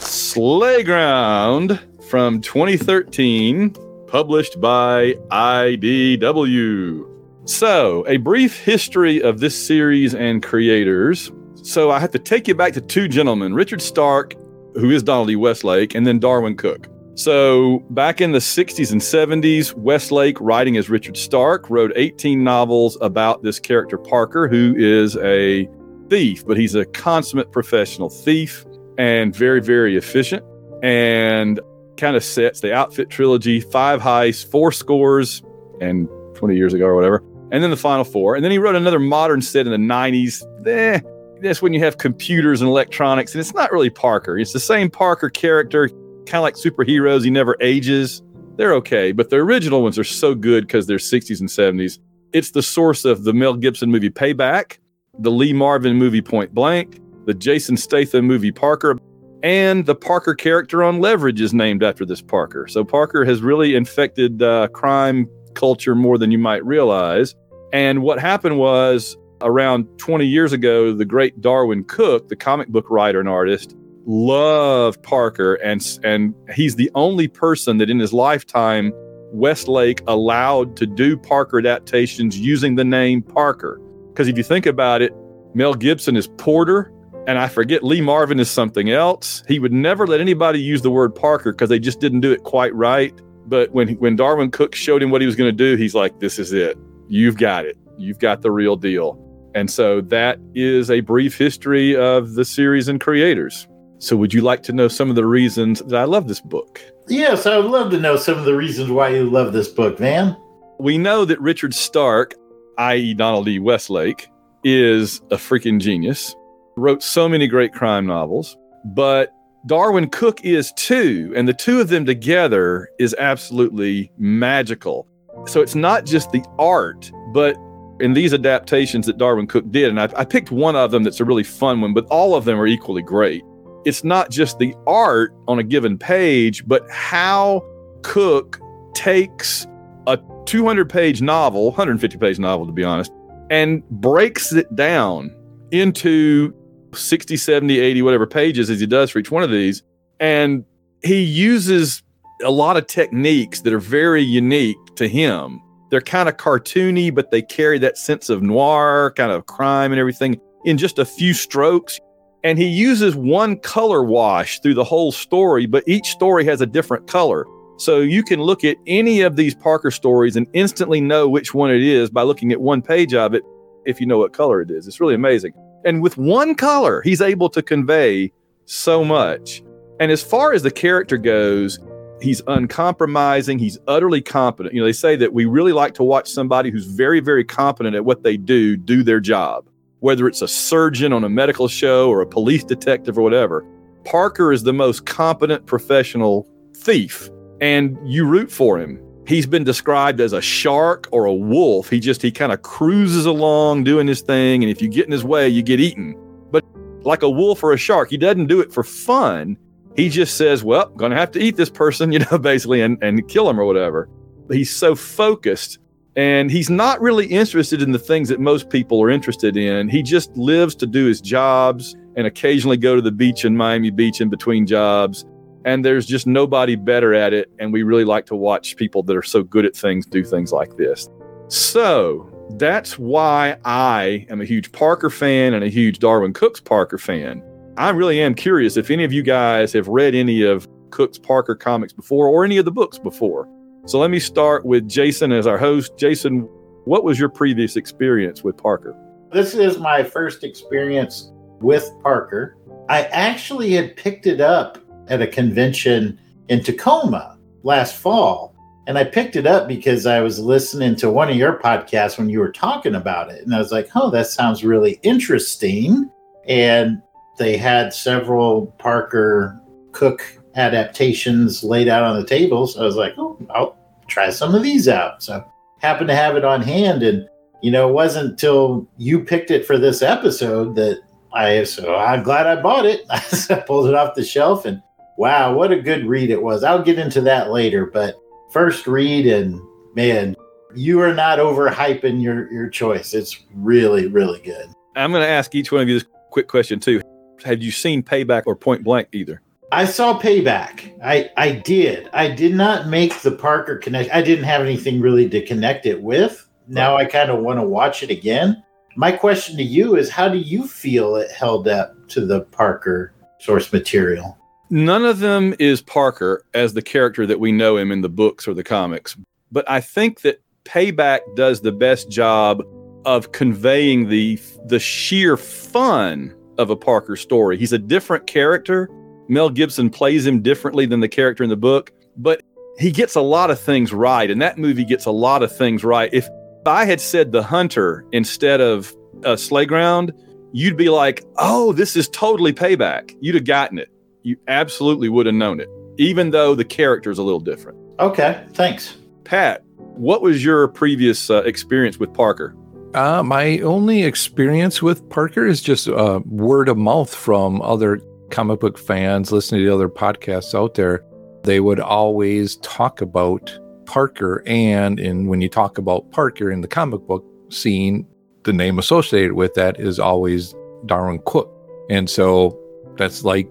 Slayground 0.06 1.80
from 2.08 2.42
2013, 2.42 3.76
published 4.06 4.62
by 4.62 5.14
IDW. 5.32 7.04
So, 7.46 8.06
a 8.08 8.18
brief 8.18 8.64
history 8.64 9.24
of 9.24 9.40
this 9.40 9.56
series 9.56 10.14
and 10.14 10.44
creators. 10.44 11.32
So, 11.68 11.92
I 11.92 12.00
have 12.00 12.12
to 12.12 12.20
take 12.20 12.48
you 12.48 12.56
back 12.56 12.72
to 12.74 12.82
two 12.82 13.10
gentlemen 13.10 13.54
Richard 13.54 13.82
Stark, 13.82 14.36
who 14.76 14.90
is 14.90 15.04
Donald 15.04 15.30
E. 15.30 15.36
Westlake, 15.36 15.96
and 15.96 16.08
then 16.08 16.18
Darwyn 16.18 16.56
Cooke. 16.56 16.88
So, 17.16 17.80
back 17.90 18.22
in 18.22 18.32
the 18.32 18.40
60s 18.40 18.94
and 18.94 19.02
70s, 19.02 19.74
Westlake, 19.74 20.40
writing 20.40 20.78
as 20.78 20.90
Richard 20.90 21.18
Stark, 21.18 21.70
wrote 21.70 21.92
18 21.98 22.42
novels 22.42 22.98
about 23.02 23.44
this 23.44 23.60
character, 23.60 23.98
Parker, 23.98 24.48
who 24.48 24.76
is 24.78 25.18
a 25.18 25.68
thief, 26.10 26.48
but 26.48 26.56
he's 26.56 26.74
a 26.74 26.86
consummate 26.86 27.52
professional 27.52 28.10
thief 28.10 28.66
and 28.98 29.36
very, 29.36 29.60
very 29.60 29.98
efficient. 29.98 30.46
And 30.82 31.60
kind 31.98 32.16
of 32.16 32.24
sets 32.24 32.62
the 32.62 32.74
outfit 32.74 33.10
trilogy, 33.10 33.60
five 33.60 34.00
heists, 34.00 34.50
four 34.50 34.72
scores, 34.72 35.44
and 35.82 36.08
20 36.36 36.56
years 36.56 36.74
ago 36.74 36.86
or 36.86 36.96
whatever. 36.96 37.22
And 37.52 37.62
then 37.62 37.72
the 37.72 37.76
final 37.76 38.06
four. 38.06 38.36
And 38.36 38.46
then 38.46 38.54
he 38.54 38.58
wrote 38.58 38.76
another 38.76 39.00
modern 39.00 39.42
set 39.42 39.68
in 39.68 39.74
the 39.74 39.94
90s. 39.94 40.44
Eh, 40.66 41.02
that's 41.42 41.62
when 41.62 41.74
you 41.74 41.80
have 41.80 41.98
computers 41.98 42.62
and 42.62 42.70
electronics, 42.70 43.34
and 43.34 43.40
it's 43.40 43.54
not 43.54 43.72
really 43.72 43.90
Parker. 43.90 44.38
It's 44.38 44.54
the 44.54 44.60
same 44.60 44.90
Parker 44.90 45.30
character, 45.30 45.90
kind 46.26 46.36
of 46.36 46.44
like 46.44 46.56
superheroes. 46.56 47.24
He 47.24 47.30
never 47.30 47.56
ages. 47.62 48.22
They're 48.56 48.74
okay, 48.76 49.12
but 49.12 49.30
the 49.30 49.38
original 49.38 49.84
ones 49.84 50.00
are 50.00 50.04
so 50.04 50.34
good 50.34 50.66
because 50.66 50.88
they're 50.88 50.98
60s 50.98 51.40
and 51.40 51.50
70s. 51.50 52.00
It's 52.34 52.52
the 52.52 52.64
source 52.64 53.06
of 53.06 53.24
the 53.24 53.34
Mel 53.34 53.56
Gibson 53.56 53.92
movie 53.92 54.10
Payback, 54.10 54.80
the 55.20 55.32
Lee 55.32 55.54
Marvin 55.54 55.96
movie 55.96 56.22
Point 56.22 56.54
Blank, 56.54 57.00
the 57.26 57.34
Jason 57.34 57.78
Statham 57.78 58.26
movie 58.26 58.52
Parker, 58.52 58.98
and 59.44 59.86
the 59.86 59.96
Parker 59.96 60.34
character 60.34 60.84
on 60.84 61.00
Leverage 61.00 61.42
is 61.42 61.54
named 61.54 61.84
after 61.84 62.06
this 62.06 62.22
Parker. 62.22 62.68
So 62.68 62.84
Parker 62.84 63.24
has 63.26 63.42
really 63.42 63.76
infected 63.76 64.42
uh, 64.42 64.68
crime 64.70 65.30
culture 65.54 65.96
more 65.96 66.18
than 66.18 66.32
you 66.32 66.40
might 66.40 66.66
realize. 66.66 67.36
And 67.74 68.02
what 68.02 68.20
happened 68.20 68.58
was 68.58 69.18
around 69.42 69.88
20 69.98 70.26
years 70.26 70.54
ago, 70.54 70.94
the 70.94 71.06
great 71.06 71.42
Darwyn 71.42 71.84
Cooke, 71.84 72.30
the 72.30 72.36
comic 72.36 72.70
book 72.70 72.90
writer 72.90 73.20
and 73.20 73.30
artist, 73.30 73.76
loved 74.06 75.04
Parker, 75.04 75.56
and 75.56 76.00
and 76.04 76.34
he's 76.56 76.76
the 76.76 76.90
only 76.96 77.28
person 77.28 77.78
that 77.78 77.90
in 77.90 78.00
his 78.00 78.14
lifetime 78.14 78.92
Westlake 79.34 80.02
allowed 80.08 80.78
to 80.78 80.86
do 80.86 81.18
Parker 81.18 81.60
adaptations 81.60 82.40
using 82.40 82.76
the 82.76 82.86
name 82.86 83.22
Parker. 83.22 83.80
Because 84.10 84.28
if 84.28 84.38
you 84.38 84.44
think 84.44 84.66
about 84.66 85.02
it, 85.02 85.14
Mel 85.54 85.74
Gibson 85.74 86.16
is 86.16 86.28
Porter, 86.38 86.92
and 87.28 87.38
I 87.38 87.50
forget 87.50 87.84
Lee 87.84 88.02
Marvin 88.02 88.40
is 88.40 88.50
something 88.50 88.90
else. 88.90 89.44
He 89.48 89.60
would 89.60 89.74
never 89.74 90.08
let 90.08 90.22
anybody 90.22 90.60
use 90.60 90.82
the 90.82 90.90
word 90.90 91.14
Parker 91.14 91.52
because 91.52 91.70
they 91.70 91.80
just 91.80 92.00
didn't 92.00 92.22
do 92.22 92.32
it 92.32 92.44
quite 92.44 92.74
right. 92.74 93.14
But 93.46 93.72
when 93.72 93.90
when 93.96 94.16
Darwyn 94.16 94.52
Cooke 94.52 94.76
showed 94.76 95.04
him 95.04 95.12
what 95.12 95.22
he 95.22 95.28
was 95.28 95.36
going 95.36 95.50
to 95.50 95.56
do, 95.56 95.76
he's 95.76 95.94
like, 95.94 96.20
"This 96.20 96.40
is 96.40 96.54
it. 96.54 96.78
You've 97.10 97.38
got 97.38 97.66
it. 97.66 97.78
You've 97.98 98.20
got 98.20 98.42
the 98.42 98.52
real 98.52 98.76
deal." 98.76 99.22
And 99.58 99.72
so 99.72 100.02
that 100.02 100.38
is 100.54 100.92
a 100.92 101.00
brief 101.00 101.36
history 101.36 101.96
of 101.96 102.36
the 102.36 102.46
series 102.46 102.88
and 102.88 103.02
creators. 103.02 103.68
So, 103.98 104.16
would 104.16 104.32
you 104.32 104.42
like 104.42 104.62
to 104.64 104.72
know 104.72 104.88
some 104.88 105.10
of 105.10 105.16
the 105.16 105.26
reasons 105.26 105.80
that 105.80 105.96
I 105.96 106.04
love 106.04 106.28
this 106.28 106.40
book? 106.40 106.80
Yes, 107.08 107.48
I 107.48 107.58
would 107.58 107.72
love 107.72 107.90
to 107.90 108.00
know 108.00 108.18
some 108.18 108.38
of 108.38 108.46
the 108.46 108.56
reasons 108.56 108.92
why 108.92 109.10
you 109.10 109.28
love 109.28 109.54
this 109.54 109.68
book, 109.68 109.98
Van. 109.98 110.38
We 110.80 111.00
know 111.00 111.26
that 111.26 111.42
Richard 111.42 111.74
Stark, 111.74 112.36
i.e., 112.78 113.16
Donald 113.16 113.48
E. 113.48 113.58
Westlake, 113.58 114.28
is 114.64 115.22
a 115.32 115.38
freaking 115.38 115.82
genius, 115.82 116.36
wrote 116.76 117.02
so 117.02 117.28
many 117.28 117.48
great 117.48 117.74
crime 117.74 118.06
novels, 118.06 118.56
but 118.86 119.34
Darwyn 119.66 120.12
Cooke 120.12 120.46
is 120.46 120.72
too. 120.74 121.34
And 121.36 121.48
the 121.48 121.54
two 121.54 121.82
of 121.82 121.90
them 121.90 122.06
together 122.06 122.90
is 123.00 123.16
absolutely 123.18 124.12
magical. 124.20 125.08
So, 125.48 125.62
it's 125.62 125.74
not 125.74 126.06
just 126.06 126.32
the 126.32 126.46
art, 126.60 127.12
but 127.34 127.58
in 128.00 128.14
these 128.14 128.34
adaptations 128.34 129.06
that 129.06 129.18
Darwyn 129.18 129.48
Cooke 129.48 129.70
did, 129.72 129.90
and 129.90 130.00
I, 130.00 130.10
I 130.16 130.26
picked 130.26 130.52
one 130.52 130.76
of 130.76 130.92
them 130.92 131.04
that's 131.04 131.20
a 131.20 131.26
really 131.26 131.44
fun 131.44 131.82
one, 131.82 131.94
but 131.94 132.06
all 132.06 132.36
of 132.36 132.46
them 132.46 132.60
are 132.60 132.68
equally 132.68 133.02
great 133.02 133.44
it's 133.88 134.04
not 134.04 134.30
just 134.30 134.60
the 134.60 134.76
art 134.86 135.34
on 135.48 135.60
a 135.60 135.64
given 135.64 135.98
page, 135.98 136.68
but 136.68 136.86
how 136.92 137.64
Cooke 138.04 138.60
takes 138.94 139.66
a 140.08 140.20
200 140.46 140.90
page 140.90 141.22
novel, 141.22 141.68
150 141.68 142.18
page 142.18 142.38
novel 142.38 142.66
to 142.66 142.74
be 142.74 142.84
honest, 142.84 143.14
and 143.50 143.88
breaks 143.90 144.52
it 144.52 144.76
down 144.76 145.34
into 145.72 146.54
60, 146.94 147.38
70, 147.38 147.80
80, 147.80 148.02
whatever 148.02 148.28
pages 148.28 148.70
as 148.70 148.82
he 148.82 148.86
does 148.86 149.10
for 149.10 149.20
each 149.20 149.32
one 149.32 149.42
of 149.42 149.52
these. 149.52 149.84
And 150.20 150.66
he 151.02 151.22
uses 151.22 152.04
a 152.44 152.52
lot 152.52 152.76
of 152.76 152.88
techniques 152.88 153.62
that 153.62 153.72
are 153.72 153.80
very 153.80 154.22
unique 154.22 154.78
to 154.98 155.08
him. 155.08 155.62
They're 155.90 156.02
kind 156.02 156.28
of 156.28 156.38
cartoony, 156.38 157.14
but 157.14 157.32
they 157.32 157.42
carry 157.42 157.80
that 157.80 157.98
sense 157.98 158.30
of 158.30 158.42
noir, 158.42 159.14
kind 159.16 159.32
of 159.32 159.46
crime 159.46 159.92
and 159.92 160.00
everything 160.00 160.40
in 160.66 160.78
just 160.78 161.00
a 161.00 161.06
few 161.06 161.34
strokes 161.34 162.00
and 162.44 162.58
he 162.58 162.68
uses 162.68 163.16
one 163.16 163.58
color 163.58 164.04
wash 164.04 164.60
through 164.62 164.76
the 164.76 164.84
whole 164.84 165.12
story, 165.12 165.66
but 165.66 165.84
each 165.88 166.12
story 166.12 166.46
has 166.46 166.62
a 166.62 166.66
different 166.66 167.08
color. 167.08 167.46
So 167.78 168.00
you 168.00 168.24
can 168.24 168.42
look 168.42 168.64
at 168.64 168.78
any 168.88 169.22
of 169.22 169.36
these 169.36 169.54
Parker 169.54 169.92
stories 169.92 170.36
and 170.36 170.48
instantly 170.54 171.02
know 171.02 171.28
which 171.28 171.54
one 171.54 171.72
it 171.72 171.82
is 171.82 172.10
by 172.10 172.24
looking 172.24 172.52
at 172.52 172.62
one 172.62 172.82
page 172.82 173.14
of 173.14 173.34
it 173.34 173.44
if 173.86 174.00
you 174.00 174.08
know 174.08 174.18
what 174.18 174.34
color 174.34 174.62
it 174.62 174.72
is. 174.72 174.88
It's 174.88 175.00
really 175.00 175.14
amazing. 175.14 175.54
And 175.84 176.02
with 176.02 176.18
one 176.18 176.56
color, 176.56 177.02
he's 177.02 177.22
able 177.22 177.50
to 177.50 177.62
convey 177.62 178.32
so 178.66 179.04
much. 179.04 179.62
And 180.00 180.12
as 180.12 180.24
far 180.24 180.54
as 180.54 180.64
the 180.64 180.72
character 180.72 181.18
goes, 181.18 181.80
he's 182.22 182.42
uncompromising, 182.48 183.60
he's 183.60 183.78
utterly 183.88 184.22
competent. 184.22 184.74
You 184.74 184.82
know, 184.82 184.86
they 184.86 184.94
say 184.94 185.16
that 185.16 185.34
we 185.34 185.46
really 185.46 185.74
like 185.74 185.94
to 185.96 186.04
watch 186.04 186.30
somebody 186.30 186.72
who's 186.72 186.86
very, 186.86 187.20
very 187.20 187.44
competent 187.44 187.96
at 187.96 188.06
what 188.06 188.24
they 188.24 188.38
do 188.38 188.78
do 188.78 189.04
their 189.04 189.20
job 189.20 189.68
whether 190.00 190.28
it's 190.28 190.42
a 190.42 190.48
surgeon 190.48 191.12
on 191.12 191.24
a 191.24 191.30
medical 191.30 191.68
show 191.68 192.10
or 192.10 192.22
a 192.22 192.28
police 192.28 192.64
detective 192.64 193.18
or 193.18 193.22
whatever. 193.22 193.66
Parker 194.06 194.52
is 194.52 194.64
the 194.64 194.74
most 194.74 195.06
competent 195.06 195.66
professional 195.66 196.48
thief, 196.76 197.30
and 197.62 197.98
you 198.06 198.26
root 198.26 198.52
for 198.52 198.80
him. 198.80 199.02
He's 199.26 199.46
been 199.46 199.64
described 199.64 200.22
as 200.22 200.32
a 200.32 200.42
shark 200.42 201.10
or 201.12 201.26
a 201.26 201.34
wolf. 201.34 201.90
He 201.90 202.00
just, 202.00 202.22
he 202.22 202.32
kind 202.32 202.54
of 202.54 202.62
cruises 202.62 203.26
along 203.26 203.84
doing 203.84 204.08
his 204.08 204.22
thing, 204.22 204.64
and 204.64 204.72
if 204.72 204.82
you 204.82 204.88
get 204.88 205.06
in 205.06 205.12
his 205.12 205.24
way, 205.24 205.50
you 205.50 205.62
get 205.62 205.80
eaten. 205.80 206.16
But 206.52 206.64
like 207.02 207.24
a 207.24 207.30
wolf 207.30 207.64
or 207.64 207.74
a 207.74 207.78
shark, 207.78 208.10
he 208.10 208.18
doesn't 208.18 208.48
do 208.48 208.62
it 208.62 208.72
for 208.72 208.84
fun. 208.84 209.58
He 209.98 210.08
just 210.08 210.38
says, 210.38 210.64
well, 210.64 210.88
I'm 210.88 210.96
gonna 210.96 211.16
have 211.16 211.32
to 211.32 211.40
eat 211.40 211.58
this 211.58 211.70
person, 211.70 212.12
you 212.14 212.20
know, 212.20 212.38
basically, 212.38 212.82
and, 212.82 212.98
and 213.04 213.28
kill 213.28 213.50
him 213.50 213.60
or 213.60 213.66
whatever. 213.66 214.08
He's 214.50 214.74
so 214.74 214.96
focused 214.96 215.80
and 216.18 216.50
he's 216.50 216.70
not 216.70 217.00
really 217.00 217.28
interested 217.28 217.80
in 217.80 217.92
the 217.92 218.00
things 218.00 218.28
that 218.30 218.40
most 218.40 218.72
people 218.72 219.02
are 219.04 219.10
interested 219.10 219.56
in. 219.56 219.88
He 219.88 220.02
just 220.02 220.36
lives 220.36 220.74
to 220.78 220.88
do 220.88 221.06
his 221.06 221.22
jobs 221.22 221.96
and 222.16 222.26
occasionally 222.26 222.76
go 222.76 222.96
to 222.96 223.04
the 223.04 223.12
beach 223.12 223.46
in 223.46 223.56
Miami 223.56 223.92
Beach 223.92 224.20
in 224.20 224.28
between 224.28 224.66
jobs. 224.66 225.26
And 225.64 225.86
there's 225.86 226.08
just 226.08 226.26
nobody 226.26 226.76
better 226.76 227.14
at 227.14 227.34
it. 227.34 227.52
And 227.60 227.72
we 227.72 227.84
really 227.84 228.04
like 228.04 228.26
to 228.28 228.36
watch 228.36 228.76
people 228.78 229.04
that 229.04 229.16
are 229.16 229.22
so 229.22 229.44
good 229.44 229.64
at 229.64 229.76
things 229.76 230.08
do 230.08 230.24
things 230.24 230.52
like 230.52 230.76
this. 230.76 231.08
So 231.50 232.28
that's 232.58 232.98
why 232.98 233.58
I 233.64 234.26
am 234.32 234.42
a 234.42 234.46
huge 234.46 234.72
Parker 234.72 235.12
fan 235.12 235.54
and 235.54 235.64
a 235.64 235.70
huge 235.70 236.00
Darwyn 236.00 236.34
Cooke's 236.34 236.62
Parker 236.62 236.98
fan. 236.98 237.44
I 237.78 237.92
really 237.92 238.20
am 238.20 238.34
curious 238.34 238.76
if 238.76 238.90
any 238.90 239.04
of 239.04 239.14
you 239.14 239.22
guys 239.22 239.72
have 239.74 239.88
read 239.88 240.16
any 240.16 240.42
of 240.42 240.68
Cooke's 240.90 241.20
Parker 241.20 241.54
comics 241.54 241.94
before 241.94 242.28
or 242.28 242.44
any 242.44 242.58
of 242.58 242.66
the 242.66 242.72
books 242.72 242.98
before. 242.98 243.48
So 243.86 244.00
let 244.00 244.10
me 244.10 244.18
start 244.18 244.66
with 244.66 244.90
Jason 244.90 245.32
as 245.32 245.46
our 245.46 245.60
host. 245.60 245.96
Jason, 245.96 246.50
what 246.86 247.04
was 247.04 247.20
your 247.20 247.30
previous 247.30 247.76
experience 247.76 248.44
with 248.44 248.58
Parker? 248.58 248.98
This 249.32 249.54
is 249.54 249.78
my 249.78 250.02
first 250.02 250.44
experience 250.44 251.32
with 251.62 251.88
Parker. 252.02 252.58
I 252.90 253.04
actually 253.04 253.74
had 253.74 253.96
picked 253.96 254.26
it 254.26 254.42
up 254.42 254.80
at 255.08 255.22
a 255.22 255.28
convention 255.28 256.20
in 256.50 256.64
Tacoma 256.64 257.38
last 257.62 257.96
fall. 257.96 258.56
And 258.88 258.98
I 258.98 259.04
picked 259.04 259.36
it 259.36 259.46
up 259.46 259.68
because 259.68 260.08
I 260.08 260.22
was 260.22 260.40
listening 260.40 260.96
to 260.96 261.12
one 261.12 261.30
of 261.30 261.36
your 261.36 261.60
podcasts 261.60 262.18
when 262.18 262.30
you 262.30 262.40
were 262.40 262.52
talking 262.52 262.96
about 262.96 263.30
it. 263.30 263.46
And 263.46 263.54
I 263.54 263.60
was 263.60 263.72
like, 263.72 263.90
oh, 263.94 264.10
that 264.10 264.26
sounds 264.26 264.64
really 264.64 265.00
interesting. 265.04 266.10
And 266.48 267.04
they 267.38 267.58
had 267.58 267.94
several 267.94 268.68
Parker 268.80 269.60
Cooke 269.92 270.38
adaptations 270.56 271.64
laid 271.64 271.88
out 271.88 272.04
on 272.04 272.20
the 272.20 272.26
table. 272.26 272.68
So 272.68 272.82
I 272.82 272.86
was 272.86 272.96
like, 272.96 273.14
oh, 273.18 273.38
I'll 273.52 273.78
try 274.08 274.30
some 274.30 274.56
of 274.56 274.64
these 274.64 274.88
out. 274.88 275.24
So 275.24 275.46
happened 275.80 276.10
to 276.10 276.16
have 276.16 276.36
it 276.36 276.44
on 276.44 276.62
hand. 276.62 277.04
And, 277.04 277.28
you 277.62 277.72
know, 277.72 277.90
it 277.90 277.94
wasn't 277.94 278.32
until 278.32 278.88
you 278.98 279.24
picked 279.24 279.52
it 279.52 279.66
for 279.66 279.78
this 279.78 280.02
episode 280.02 280.76
that 280.76 281.02
I, 281.34 281.64
so 281.64 281.96
I'm 281.96 282.24
glad 282.24 282.48
I 282.48 282.62
bought 282.62 282.86
it. 282.86 283.06
I 283.10 283.20
pulled 283.66 283.88
it 283.88 283.96
off 283.96 284.16
the 284.16 284.24
shelf 284.24 284.66
and 284.66 284.82
wow, 285.18 285.54
what 285.54 285.72
a 285.72 285.82
good 285.82 286.06
read 286.06 286.30
it 286.30 286.42
was. 286.42 286.64
I'll 286.64 286.84
get 286.84 287.00
into 287.00 287.22
that 287.22 287.52
later, 287.52 287.86
but 287.86 288.16
first 288.52 288.88
read 288.88 289.28
and 289.28 289.62
man, 289.96 290.36
you 290.76 291.02
are 291.02 291.14
not 291.14 291.40
overhyping 291.40 292.22
your, 292.22 292.52
your 292.52 292.70
choice. 292.70 293.14
It's 293.14 293.44
really, 293.54 294.08
really 294.08 294.40
good. 294.42 294.70
I'm 294.96 295.12
going 295.12 295.24
to 295.24 295.30
ask 295.30 295.54
each 295.54 295.72
one 295.72 295.82
of 295.82 295.90
you 295.90 296.00
this 296.00 296.08
quick 296.32 296.48
question 296.48 296.80
too. 296.80 297.02
Have 297.44 297.62
you 297.62 297.72
seen 297.72 298.04
Payback 298.04 298.44
or 298.46 298.56
Point 298.56 298.84
Blank 298.84 299.10
either? 299.12 299.42
I 299.72 299.86
saw 299.86 300.20
Payback. 300.20 300.98
I 301.04 301.30
I 301.36 301.52
did. 301.52 302.10
I 302.14 302.30
did 302.30 302.56
not 302.56 302.88
make 302.88 303.20
the 303.22 303.32
Parker 303.32 303.78
connect. 303.78 304.14
I 304.14 304.22
didn't 304.22 304.46
have 304.46 304.62
anything 304.62 305.02
really 305.02 305.30
to 305.30 305.46
connect 305.46 305.86
it 305.86 306.02
with. 306.02 306.48
Now 306.68 306.96
I 306.96 307.06
kind 307.06 307.30
of 307.30 307.40
want 307.40 307.60
to 307.60 307.64
watch 307.64 308.04
it 308.04 308.10
again. 308.10 308.64
My 308.96 309.12
question 309.12 309.58
to 309.58 309.64
you 309.64 309.96
is 309.96 310.10
how 310.10 310.30
do 310.30 310.38
you 310.38 310.68
feel 310.68 311.18
it 311.18 311.32
held 311.32 311.68
up 311.68 311.96
to 312.10 312.26
the 312.26 312.42
Parker 312.42 313.14
source 313.40 313.72
material? 313.72 314.38
None 314.70 315.06
of 315.06 315.20
them 315.20 315.54
is 315.60 315.82
Parker 315.82 316.44
as 316.54 316.74
the 316.74 316.82
character 316.82 317.26
that 317.26 317.40
we 317.40 317.52
know 317.52 317.78
him 317.78 317.92
in 317.92 318.02
the 318.02 318.10
books 318.10 318.48
or 318.48 318.54
the 318.54 318.64
comics. 318.64 319.16
But 319.52 319.70
I 319.70 319.80
think 319.82 320.22
that 320.22 320.42
Payback 320.66 321.20
does 321.36 321.62
the 321.62 321.72
best 321.72 322.10
job 322.10 322.64
of 323.06 323.32
conveying 323.32 324.10
the 324.10 324.40
the 324.66 324.80
sheer 324.80 325.38
fun 325.38 326.36
of 326.58 326.70
a 326.70 326.76
Parker 326.76 327.16
story. 327.16 327.58
He's 327.58 327.74
a 327.74 327.78
different 327.78 328.28
character. 328.28 328.90
Mel 329.28 329.50
Gibson 329.50 329.90
plays 329.90 330.26
him 330.26 330.42
differently 330.42 330.86
than 330.86 331.00
the 331.00 331.10
character 331.10 331.44
in 331.44 331.50
the 331.50 331.58
book, 331.58 331.92
but 332.16 332.42
he 332.80 332.92
gets 332.92 333.16
a 333.16 333.22
lot 333.22 333.50
of 333.52 333.60
things 333.60 333.92
right, 333.92 334.30
and 334.30 334.42
that 334.42 334.58
movie 334.58 334.86
gets 334.86 335.06
a 335.06 335.12
lot 335.12 335.44
of 335.44 335.56
things 335.56 335.84
right. 335.84 336.14
If 336.14 336.28
I 336.66 336.86
had 336.86 337.02
said 337.02 337.32
the 337.32 337.44
hunter 337.44 338.06
instead 338.12 338.62
of 338.62 338.96
uh, 339.24 339.36
Slayground, 339.36 340.14
you'd 340.54 340.78
be 340.78 340.90
like, 340.90 341.24
"Oh, 341.38 341.74
this 341.74 341.96
is 341.96 342.08
totally 342.10 342.54
payback." 342.54 343.16
You'd 343.20 343.36
have 343.36 343.46
gotten 343.46 343.80
it. 343.80 343.90
You 344.24 344.38
absolutely 344.48 345.10
would 345.10 345.26
have 345.26 345.36
known 345.36 345.60
it, 345.60 345.70
even 345.98 346.32
though 346.32 346.56
the 346.56 346.66
character 346.66 347.10
is 347.10 347.18
a 347.18 347.24
little 347.24 347.40
different. 347.40 347.78
Okay, 348.00 348.46
thanks. 348.54 348.98
Pat, 349.24 349.64
what 349.76 350.22
was 350.22 350.44
your 350.46 350.68
previous 350.68 351.30
uh, 351.30 351.44
experience 351.44 351.98
with 351.98 352.14
Parker? 352.14 352.56
Uh, 352.94 353.22
my 353.22 353.60
only 353.60 354.04
experience 354.04 354.82
with 354.82 355.08
Parker 355.10 355.46
is 355.46 355.62
just 355.62 355.88
uh, 355.88 356.20
word 356.26 356.70
of 356.70 356.78
mouth 356.78 357.14
from 357.14 357.62
other 357.62 358.02
comic 358.32 358.60
book 358.60 358.78
fans 358.78 359.32
listening 359.32 359.62
to 359.62 359.74
other 359.74 359.90
podcasts 359.90 360.56
out 360.58 360.76
there. 360.76 361.04
They 361.44 361.60
would 361.60 361.80
always 361.80 362.56
talk 362.58 363.02
about 363.02 363.58
Parker, 363.86 364.44
and 364.46 365.00
in 365.00 365.28
when 365.28 365.42
you 365.42 365.50
talk 365.50 365.78
about 365.78 366.10
Parker 366.12 366.52
in 366.52 366.62
the 366.62 366.68
comic 366.68 367.02
book 367.02 367.26
scene, 367.50 368.06
the 368.44 368.54
name 368.54 368.80
associated 368.80 369.34
with 369.34 369.54
that 369.56 369.80
is 369.80 370.00
always 370.00 370.56
Darwyn 370.86 371.24
Cooke, 371.26 371.54
and 371.90 372.10
so 372.10 372.58
that's 372.98 373.24
like 373.24 373.50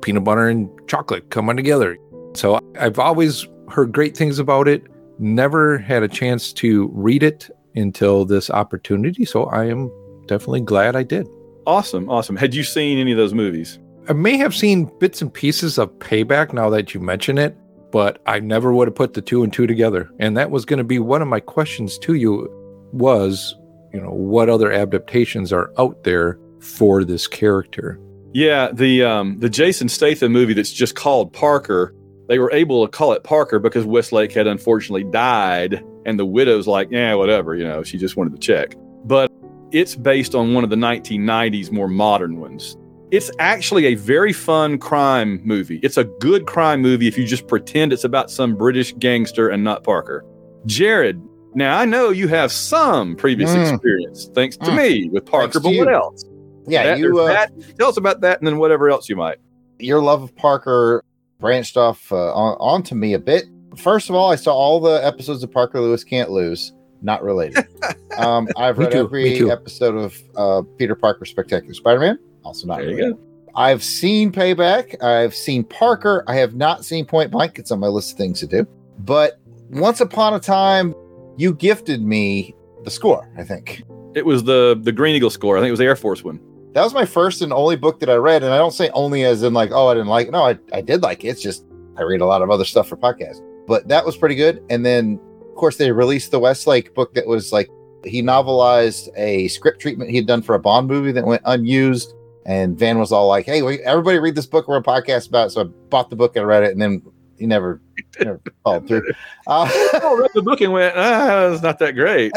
peanut 0.00 0.24
butter 0.24 0.48
and 0.48 0.70
chocolate 0.88 1.30
coming 1.30 1.56
together. 1.56 1.98
So 2.34 2.60
I've 2.78 2.98
always 2.98 3.46
heard 3.68 3.92
great 3.92 4.16
things 4.16 4.38
about 4.38 4.68
it. 4.68 4.84
Never 5.18 5.78
had 5.78 6.02
a 6.02 6.08
chance 6.08 6.52
to 6.54 6.88
read 6.92 7.22
it 7.22 7.50
until 7.76 8.24
this 8.24 8.50
opportunity. 8.50 9.24
So 9.24 9.44
I 9.44 9.66
am 9.66 9.90
definitely 10.26 10.62
glad 10.62 10.96
I 10.96 11.02
did. 11.02 11.28
Awesome, 11.66 12.08
awesome. 12.08 12.36
Had 12.36 12.54
you 12.54 12.64
seen 12.64 12.98
any 12.98 13.12
of 13.12 13.18
those 13.18 13.34
movies? 13.34 13.78
I 14.08 14.12
may 14.12 14.36
have 14.36 14.54
seen 14.54 14.90
bits 15.00 15.20
and 15.20 15.32
pieces 15.32 15.78
of 15.78 15.90
Payback 15.98 16.52
now 16.52 16.70
that 16.70 16.94
you 16.94 17.00
mention 17.00 17.38
it, 17.38 17.56
but 17.90 18.22
I 18.26 18.38
never 18.38 18.72
would 18.72 18.86
have 18.86 18.94
put 18.94 19.14
the 19.14 19.22
two 19.22 19.42
and 19.42 19.52
two 19.52 19.66
together. 19.66 20.08
And 20.20 20.36
that 20.36 20.50
was 20.50 20.64
going 20.64 20.78
to 20.78 20.84
be 20.84 20.98
one 21.00 21.22
of 21.22 21.28
my 21.28 21.40
questions 21.40 21.98
to 21.98 22.14
you 22.14 22.48
was, 22.92 23.56
you 23.92 24.00
know, 24.00 24.10
what 24.10 24.48
other 24.48 24.70
adaptations 24.70 25.52
are 25.52 25.72
out 25.76 26.04
there 26.04 26.38
for 26.60 27.02
this 27.02 27.26
character? 27.26 28.00
Yeah, 28.32 28.70
the 28.72 29.02
um, 29.02 29.38
the 29.40 29.48
Jason 29.48 29.88
Statham 29.88 30.30
movie 30.30 30.52
that's 30.52 30.72
just 30.72 30.94
called 30.94 31.32
Parker. 31.32 31.94
They 32.28 32.38
were 32.38 32.50
able 32.52 32.84
to 32.86 32.90
call 32.90 33.12
it 33.12 33.22
Parker 33.22 33.58
because 33.58 33.84
Westlake 33.84 34.32
had 34.32 34.46
unfortunately 34.46 35.04
died, 35.04 35.82
and 36.04 36.18
the 36.18 36.26
widow's 36.26 36.66
like, 36.66 36.88
yeah, 36.90 37.14
whatever, 37.14 37.54
you 37.54 37.64
know, 37.64 37.82
she 37.82 37.98
just 37.98 38.16
wanted 38.16 38.32
to 38.32 38.38
check. 38.38 38.74
But 39.04 39.30
it's 39.72 39.94
based 39.94 40.34
on 40.34 40.54
one 40.54 40.64
of 40.64 40.70
the 40.70 40.76
1990s 40.76 41.70
more 41.70 41.88
modern 41.88 42.40
ones. 42.40 42.76
It's 43.12 43.30
actually 43.38 43.86
a 43.86 43.94
very 43.94 44.32
fun 44.32 44.78
crime 44.78 45.40
movie. 45.44 45.78
It's 45.84 45.96
a 45.96 46.04
good 46.04 46.46
crime 46.46 46.82
movie 46.82 47.06
if 47.06 47.16
you 47.16 47.24
just 47.24 47.46
pretend 47.46 47.92
it's 47.92 48.02
about 48.02 48.30
some 48.30 48.56
British 48.56 48.92
gangster 48.98 49.48
and 49.48 49.62
not 49.62 49.84
Parker. 49.84 50.24
Jared, 50.66 51.22
now 51.54 51.78
I 51.78 51.84
know 51.84 52.10
you 52.10 52.26
have 52.26 52.50
some 52.50 53.14
previous 53.14 53.50
Mm. 53.52 53.72
experience, 53.72 54.28
thanks 54.34 54.56
to 54.56 54.66
Mm. 54.72 54.76
me 54.76 55.08
with 55.10 55.24
Parker, 55.24 55.60
but 55.60 55.72
what 55.76 55.92
else? 55.92 56.24
Yeah, 56.66 56.82
That- 56.82 56.98
you 56.98 57.20
uh, 57.20 57.26
that. 57.26 57.52
Tell 57.78 57.88
us 57.88 57.96
about 57.96 58.20
that 58.22 58.40
and 58.40 58.46
then 58.48 58.58
whatever 58.58 58.90
else 58.90 59.08
you 59.08 59.14
might. 59.14 59.36
your 59.78 60.00
love 60.00 60.22
of 60.22 60.34
Parker 60.36 61.04
branched 61.40 61.76
off 61.76 62.10
uh, 62.12 62.32
on, 62.34 62.56
onto 62.58 62.94
me 62.94 63.12
a 63.14 63.18
bit. 63.18 63.44
First 63.76 64.08
of 64.08 64.16
all, 64.16 64.30
I 64.30 64.36
saw 64.36 64.54
all 64.54 64.80
the 64.80 65.04
episodes 65.04 65.42
of 65.42 65.50
Parker 65.52 65.80
Lewis 65.80 66.02
Can't 66.04 66.30
Lose. 66.30 66.72
Not 67.02 67.22
related. 67.22 67.66
um, 68.18 68.48
I've 68.56 68.78
read 68.78 68.92
too, 68.92 68.98
every 69.00 69.50
episode 69.50 69.94
of 69.96 70.16
uh, 70.36 70.62
Peter 70.78 70.94
Parker 70.94 71.24
Spectacular 71.26 71.74
Spider-Man. 71.74 72.18
Also 72.42 72.66
not 72.66 72.78
There 72.78 72.88
you 72.90 72.96
related. 72.96 73.16
go. 73.16 73.22
I've 73.54 73.82
seen 73.82 74.32
Payback. 74.32 75.02
I've 75.02 75.34
seen 75.34 75.64
Parker. 75.64 76.24
I 76.26 76.36
have 76.36 76.54
not 76.54 76.84
seen 76.84 77.04
Point 77.06 77.30
Blank. 77.30 77.58
It's 77.58 77.70
on 77.70 77.80
my 77.80 77.86
list 77.86 78.12
of 78.12 78.18
things 78.18 78.40
to 78.40 78.46
do. 78.46 78.66
But 79.00 79.38
once 79.70 80.00
upon 80.00 80.34
a 80.34 80.40
time, 80.40 80.94
you 81.36 81.54
gifted 81.54 82.02
me 82.02 82.54
the 82.84 82.90
score. 82.90 83.30
I 83.36 83.44
think 83.44 83.82
It 84.14 84.24
was 84.24 84.44
the 84.44 84.78
the 84.82 84.92
Green 84.92 85.16
Eagle 85.16 85.30
score. 85.30 85.56
I 85.58 85.60
think 85.60 85.68
it 85.68 85.72
was 85.72 85.78
the 85.80 85.84
Air 85.86 85.96
Force 85.96 86.22
one. 86.24 86.40
That 86.76 86.84
was 86.84 86.92
my 86.92 87.06
first 87.06 87.40
and 87.40 87.54
only 87.54 87.74
book 87.74 88.00
that 88.00 88.10
I 88.10 88.16
read. 88.16 88.42
And 88.42 88.52
I 88.52 88.58
don't 88.58 88.70
say 88.70 88.90
only 88.90 89.24
as 89.24 89.42
in 89.42 89.54
like, 89.54 89.70
oh, 89.72 89.88
I 89.88 89.94
didn't 89.94 90.08
like 90.08 90.28
it. 90.28 90.32
No, 90.32 90.42
I, 90.42 90.58
I 90.74 90.82
did 90.82 91.02
like 91.02 91.24
it. 91.24 91.28
It's 91.28 91.40
just 91.40 91.64
I 91.96 92.02
read 92.02 92.20
a 92.20 92.26
lot 92.26 92.42
of 92.42 92.50
other 92.50 92.66
stuff 92.66 92.86
for 92.86 92.98
podcasts. 92.98 93.40
But 93.66 93.88
that 93.88 94.04
was 94.04 94.14
pretty 94.14 94.34
good. 94.34 94.62
And 94.68 94.84
then, 94.84 95.18
of 95.40 95.54
course, 95.54 95.78
they 95.78 95.90
released 95.90 96.32
the 96.32 96.38
Westlake 96.38 96.94
book 96.94 97.14
that 97.14 97.26
was 97.26 97.50
like 97.50 97.70
he 98.04 98.20
novelized 98.20 99.08
a 99.16 99.48
script 99.48 99.80
treatment 99.80 100.10
he 100.10 100.16
had 100.16 100.26
done 100.26 100.42
for 100.42 100.54
a 100.54 100.58
Bond 100.58 100.86
movie 100.86 101.12
that 101.12 101.24
went 101.24 101.40
unused. 101.46 102.12
And 102.44 102.78
Van 102.78 102.98
was 102.98 103.10
all 103.10 103.26
like, 103.26 103.46
hey, 103.46 103.62
everybody 103.82 104.18
read 104.18 104.34
this 104.34 104.44
book. 104.44 104.68
We're 104.68 104.76
a 104.76 104.82
podcast 104.82 105.30
about 105.30 105.46
it. 105.46 105.50
So 105.52 105.62
I 105.62 105.64
bought 105.64 106.10
the 106.10 106.16
book 106.16 106.36
and 106.36 106.46
read 106.46 106.62
it. 106.62 106.72
And 106.72 106.82
then 106.82 107.00
he 107.38 107.46
never, 107.46 107.80
never 108.20 108.38
followed 108.64 108.86
through. 108.86 109.02
Uh, 109.46 109.66
I 109.94 110.16
read 110.20 110.30
the 110.34 110.42
book 110.42 110.60
and 110.60 110.74
went, 110.74 110.92
ah, 110.94 111.46
it's 111.46 111.62
not 111.62 111.78
that 111.78 111.94
great. 111.94 112.32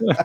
So, 0.00 0.24